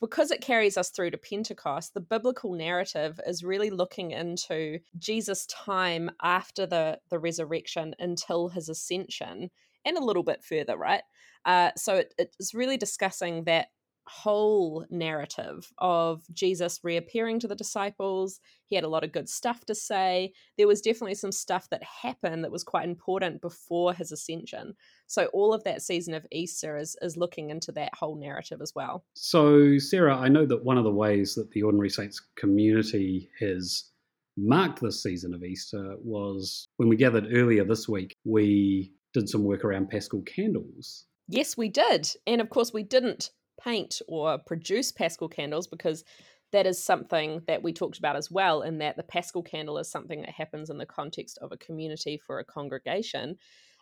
Because 0.00 0.30
it 0.30 0.40
carries 0.40 0.76
us 0.76 0.90
through 0.90 1.10
to 1.10 1.18
Pentecost, 1.18 1.94
the 1.94 2.00
biblical 2.00 2.52
narrative 2.52 3.20
is 3.26 3.44
really 3.44 3.70
looking 3.70 4.10
into 4.10 4.78
Jesus' 4.98 5.46
time 5.46 6.10
after 6.22 6.66
the, 6.66 6.98
the 7.10 7.18
resurrection 7.18 7.94
until 7.98 8.48
his 8.48 8.68
ascension 8.68 9.50
and 9.84 9.96
a 9.96 10.04
little 10.04 10.22
bit 10.22 10.42
further, 10.42 10.76
right? 10.76 11.02
Uh, 11.44 11.70
so 11.76 11.96
it, 11.96 12.14
it's 12.18 12.54
really 12.54 12.76
discussing 12.76 13.44
that 13.44 13.68
whole 14.06 14.86
narrative 14.90 15.72
of 15.78 16.22
Jesus 16.32 16.80
reappearing 16.82 17.40
to 17.40 17.48
the 17.48 17.54
disciples. 17.54 18.40
He 18.66 18.74
had 18.74 18.84
a 18.84 18.88
lot 18.88 19.04
of 19.04 19.12
good 19.12 19.28
stuff 19.28 19.64
to 19.66 19.74
say. 19.74 20.32
There 20.56 20.66
was 20.66 20.80
definitely 20.80 21.14
some 21.14 21.32
stuff 21.32 21.68
that 21.70 21.82
happened 21.82 22.44
that 22.44 22.52
was 22.52 22.64
quite 22.64 22.88
important 22.88 23.40
before 23.40 23.94
his 23.94 24.12
ascension. 24.12 24.74
So 25.06 25.26
all 25.26 25.52
of 25.52 25.64
that 25.64 25.82
season 25.82 26.14
of 26.14 26.26
Easter 26.32 26.76
is 26.76 26.96
is 27.02 27.16
looking 27.16 27.50
into 27.50 27.72
that 27.72 27.94
whole 27.94 28.16
narrative 28.16 28.60
as 28.60 28.72
well. 28.74 29.04
So 29.14 29.78
Sarah, 29.78 30.16
I 30.16 30.28
know 30.28 30.46
that 30.46 30.64
one 30.64 30.78
of 30.78 30.84
the 30.84 30.90
ways 30.90 31.34
that 31.34 31.50
the 31.50 31.62
Ordinary 31.62 31.90
Saints 31.90 32.20
community 32.36 33.30
has 33.40 33.90
marked 34.36 34.80
this 34.80 35.02
season 35.02 35.34
of 35.34 35.44
Easter 35.44 35.96
was 36.02 36.66
when 36.76 36.88
we 36.88 36.96
gathered 36.96 37.28
earlier 37.32 37.64
this 37.64 37.88
week, 37.88 38.14
we 38.24 38.92
did 39.12 39.28
some 39.28 39.44
work 39.44 39.64
around 39.64 39.88
Paschal 39.88 40.22
candles. 40.22 41.06
Yes, 41.28 41.56
we 41.56 41.68
did. 41.68 42.10
And 42.26 42.40
of 42.40 42.50
course, 42.50 42.72
we 42.72 42.82
didn't 42.82 43.30
paint 43.60 44.00
or 44.08 44.38
produce 44.38 44.92
Paschal 44.92 45.28
candles 45.28 45.66
because 45.66 46.04
that 46.52 46.66
is 46.66 46.82
something 46.82 47.42
that 47.48 47.62
we 47.62 47.72
talked 47.72 47.98
about 47.98 48.16
as 48.16 48.30
well, 48.30 48.62
in 48.62 48.78
that 48.78 48.96
the 48.96 49.02
Paschal 49.02 49.42
candle 49.42 49.78
is 49.78 49.90
something 49.90 50.20
that 50.20 50.30
happens 50.30 50.70
in 50.70 50.78
the 50.78 50.86
context 50.86 51.38
of 51.42 51.50
a 51.50 51.56
community 51.56 52.20
for 52.24 52.38
a 52.38 52.44
congregation. 52.44 53.36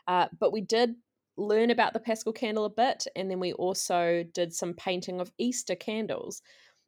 Uh, 0.06 0.26
but 0.40 0.52
we 0.52 0.62
did 0.62 0.94
learn 1.36 1.70
about 1.70 1.92
the 1.92 2.00
Paschal 2.00 2.32
candle 2.32 2.64
a 2.64 2.70
bit, 2.70 3.06
and 3.14 3.30
then 3.30 3.40
we 3.40 3.52
also 3.52 4.24
did 4.34 4.54
some 4.54 4.74
painting 4.74 5.20
of 5.20 5.30
Easter 5.38 5.74
candles. 5.74 6.42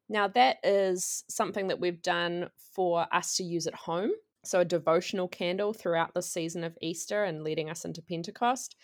Now, 0.09 0.29
that 0.29 0.57
is 0.63 1.25
something 1.29 1.69
that 1.69 1.81
we've 1.81 2.03
done 2.03 2.49
for 2.75 3.07
us 3.13 3.37
to 3.37 3.45
use 3.45 3.67
at 3.67 3.75
home. 3.75 4.11
So, 4.45 4.61
a 4.61 4.65
devotional 4.65 5.29
candle 5.29 5.73
throughout 5.73 6.13
the 6.15 6.23
season 6.23 6.65
of 6.65 6.77
Easter 6.83 7.25
and 7.25 7.43
leading 7.43 7.71
us 7.71 7.85
into 7.85 8.03
Pentecost. 8.03 8.77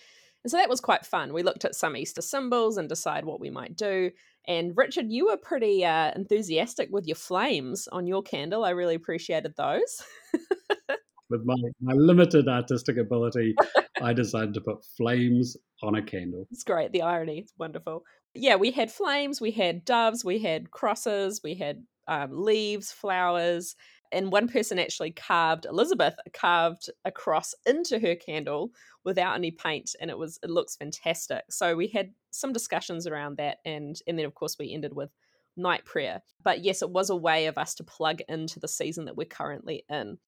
And 0.45 0.51
so 0.51 0.57
that 0.57 0.69
was 0.69 0.81
quite 0.81 1.05
fun. 1.05 1.33
We 1.33 1.43
looked 1.43 1.65
at 1.65 1.75
some 1.75 1.97
Easter 1.97 2.23
symbols 2.23 2.77
and 2.77 2.89
decide 2.89 3.25
what 3.25 3.41
we 3.41 3.51
might 3.51 3.77
do. 3.77 4.11
And 4.49 4.73
Richard, 4.75 5.07
you 5.11 5.27
were 5.27 5.37
pretty 5.37 5.85
uh, 5.85 6.13
enthusiastic 6.17 6.89
with 6.91 7.07
your 7.07 7.17
flames 7.17 7.89
on 7.93 8.07
your 8.07 8.23
candle. 8.23 8.65
I 8.65 8.71
really 8.71 8.95
appreciated 8.95 9.55
those. 9.57 10.03
with 11.31 11.43
my, 11.45 11.57
my 11.81 11.93
limited 11.93 12.49
artistic 12.49 12.97
ability, 12.97 13.55
I 14.03 14.13
decided 14.13 14.55
to 14.55 14.61
put 14.61 14.85
flames 14.97 15.57
on 15.83 15.95
a 15.95 16.03
candle. 16.03 16.47
It's 16.51 16.65
great. 16.65 16.93
The 16.93 17.03
irony. 17.03 17.39
It's 17.39 17.53
wonderful. 17.59 18.05
Yeah, 18.35 18.57
we 18.57 18.71
had 18.71 18.93
flames, 18.93 19.41
we 19.41 19.51
had 19.51 19.85
doves, 19.85 20.25
we 20.25 20.39
had 20.39 20.71
crosses, 20.71 21.41
we 21.43 21.55
had 21.57 21.83
um, 22.07 22.31
leaves, 22.33 22.93
flowers, 22.93 23.75
and 24.13 24.33
one 24.33 24.49
person 24.49 24.79
actually 24.79 25.13
carved 25.13 25.67
Elizabeth 25.67 26.15
carved 26.33 26.91
a 27.05 27.11
cross 27.11 27.55
into 27.67 27.99
her 27.99 28.15
candle 28.15 28.71
without 29.05 29.35
any 29.37 29.51
paint 29.51 29.95
and 30.01 30.11
it 30.11 30.19
was 30.19 30.39
it 30.43 30.51
looks 30.51 30.77
fantastic. 30.77 31.45
So 31.51 31.77
we 31.77 31.89
had 31.89 32.13
some 32.31 32.53
discussions 32.53 33.07
around 33.07 33.37
that 33.39 33.59
and 33.65 33.97
and 34.07 34.19
then 34.19 34.27
of 34.27 34.35
course 34.35 34.57
we 34.59 34.73
ended 34.73 34.95
with 34.95 35.11
night 35.57 35.85
prayer. 35.85 36.23
But 36.43 36.65
yes 36.65 36.83
it 36.83 36.91
was 36.91 37.11
a 37.11 37.17
way 37.17 37.47
of 37.47 37.59
us 37.59 37.75
to 37.77 37.85
plug 37.85 38.21
into 38.29 38.61
the 38.61 38.69
season 38.69 39.07
that 39.07 39.17
we're 39.17 39.27
currently 39.27 39.85
in 39.89 40.19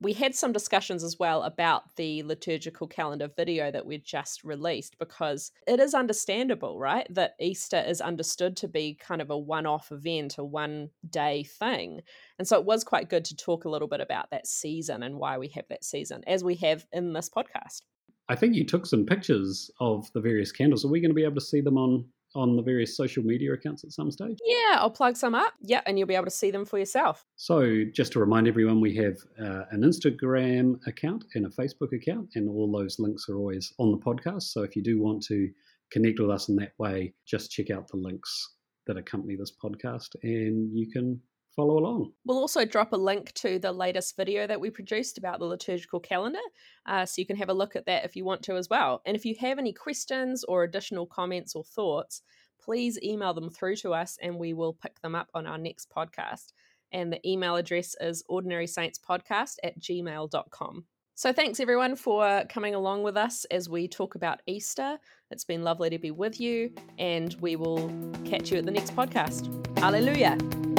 we 0.00 0.12
had 0.12 0.34
some 0.34 0.52
discussions 0.52 1.02
as 1.04 1.18
well 1.18 1.42
about 1.42 1.96
the 1.96 2.22
liturgical 2.24 2.86
calendar 2.86 3.28
video 3.36 3.70
that 3.70 3.86
we 3.86 3.98
just 3.98 4.44
released 4.44 4.98
because 4.98 5.52
it 5.66 5.80
is 5.80 5.94
understandable, 5.94 6.78
right? 6.78 7.06
That 7.10 7.34
Easter 7.40 7.82
is 7.86 8.00
understood 8.00 8.56
to 8.58 8.68
be 8.68 8.94
kind 9.00 9.22
of 9.22 9.30
a 9.30 9.38
one 9.38 9.66
off 9.66 9.92
event, 9.92 10.36
a 10.38 10.44
one 10.44 10.90
day 11.08 11.44
thing. 11.44 12.00
And 12.38 12.46
so 12.46 12.58
it 12.58 12.66
was 12.66 12.84
quite 12.84 13.08
good 13.08 13.24
to 13.26 13.36
talk 13.36 13.64
a 13.64 13.70
little 13.70 13.88
bit 13.88 14.00
about 14.00 14.30
that 14.30 14.46
season 14.46 15.02
and 15.02 15.16
why 15.16 15.38
we 15.38 15.48
have 15.48 15.68
that 15.68 15.84
season, 15.84 16.22
as 16.26 16.44
we 16.44 16.56
have 16.56 16.86
in 16.92 17.12
this 17.12 17.30
podcast. 17.30 17.82
I 18.28 18.36
think 18.36 18.54
you 18.54 18.64
took 18.64 18.86
some 18.86 19.04
pictures 19.04 19.70
of 19.80 20.10
the 20.12 20.20
various 20.20 20.50
candles. 20.50 20.84
Are 20.84 20.88
we 20.88 21.00
going 21.00 21.10
to 21.10 21.14
be 21.14 21.24
able 21.24 21.34
to 21.34 21.40
see 21.40 21.60
them 21.60 21.76
on 21.76 22.06
on 22.34 22.56
the 22.56 22.62
various 22.62 22.96
social 22.96 23.22
media 23.22 23.52
accounts 23.52 23.84
at 23.84 23.92
some 23.92 24.10
stage? 24.10 24.38
Yeah, 24.44 24.78
I'll 24.78 24.90
plug 24.90 25.16
some 25.16 25.34
up. 25.34 25.54
Yeah, 25.60 25.80
and 25.86 25.98
you'll 25.98 26.08
be 26.08 26.14
able 26.14 26.24
to 26.24 26.30
see 26.30 26.50
them 26.50 26.64
for 26.64 26.78
yourself. 26.78 27.24
So, 27.36 27.84
just 27.92 28.12
to 28.12 28.20
remind 28.20 28.48
everyone, 28.48 28.80
we 28.80 28.94
have 28.96 29.16
uh, 29.40 29.64
an 29.70 29.82
Instagram 29.82 30.78
account 30.86 31.24
and 31.34 31.46
a 31.46 31.50
Facebook 31.50 31.92
account, 31.92 32.30
and 32.34 32.48
all 32.48 32.70
those 32.70 32.98
links 32.98 33.28
are 33.28 33.36
always 33.36 33.72
on 33.78 33.90
the 33.90 33.98
podcast. 33.98 34.42
So, 34.42 34.62
if 34.62 34.76
you 34.76 34.82
do 34.82 35.00
want 35.00 35.22
to 35.24 35.50
connect 35.90 36.20
with 36.20 36.30
us 36.30 36.48
in 36.48 36.56
that 36.56 36.72
way, 36.78 37.14
just 37.26 37.50
check 37.50 37.70
out 37.70 37.88
the 37.88 37.96
links 37.96 38.54
that 38.86 38.96
accompany 38.96 39.36
this 39.36 39.52
podcast, 39.62 40.08
and 40.22 40.76
you 40.76 40.90
can 40.90 41.20
follow 41.54 41.78
along. 41.78 42.12
We'll 42.24 42.38
also 42.38 42.64
drop 42.64 42.92
a 42.92 42.96
link 42.96 43.32
to 43.34 43.58
the 43.58 43.72
latest 43.72 44.16
video 44.16 44.46
that 44.46 44.60
we 44.60 44.70
produced 44.70 45.18
about 45.18 45.38
the 45.38 45.46
liturgical 45.46 46.00
calendar, 46.00 46.40
uh, 46.86 47.06
so 47.06 47.20
you 47.20 47.26
can 47.26 47.36
have 47.36 47.48
a 47.48 47.54
look 47.54 47.76
at 47.76 47.86
that 47.86 48.04
if 48.04 48.16
you 48.16 48.24
want 48.24 48.42
to 48.44 48.56
as 48.56 48.68
well. 48.68 49.02
And 49.06 49.16
if 49.16 49.24
you 49.24 49.34
have 49.40 49.58
any 49.58 49.72
questions 49.72 50.44
or 50.44 50.64
additional 50.64 51.06
comments 51.06 51.54
or 51.54 51.64
thoughts, 51.64 52.22
please 52.60 52.98
email 53.02 53.34
them 53.34 53.50
through 53.50 53.76
to 53.76 53.92
us 53.92 54.16
and 54.22 54.36
we 54.36 54.54
will 54.54 54.72
pick 54.72 55.00
them 55.00 55.14
up 55.14 55.28
on 55.34 55.46
our 55.46 55.58
next 55.58 55.90
podcast. 55.90 56.52
And 56.92 57.12
the 57.12 57.28
email 57.28 57.56
address 57.56 57.96
is 58.00 58.22
ordinarysaintspodcast 58.30 59.56
at 59.62 59.78
gmail.com. 59.80 60.84
So, 61.16 61.32
thanks 61.32 61.60
everyone 61.60 61.94
for 61.94 62.44
coming 62.48 62.74
along 62.74 63.04
with 63.04 63.16
us 63.16 63.44
as 63.46 63.68
we 63.68 63.86
talk 63.86 64.16
about 64.16 64.40
Easter. 64.46 64.98
It's 65.30 65.44
been 65.44 65.62
lovely 65.62 65.88
to 65.90 65.98
be 65.98 66.10
with 66.10 66.40
you, 66.40 66.72
and 66.98 67.34
we 67.40 67.54
will 67.54 67.88
catch 68.24 68.50
you 68.50 68.58
at 68.58 68.64
the 68.64 68.72
next 68.72 68.96
podcast. 68.96 69.48
Alleluia. 69.78 70.73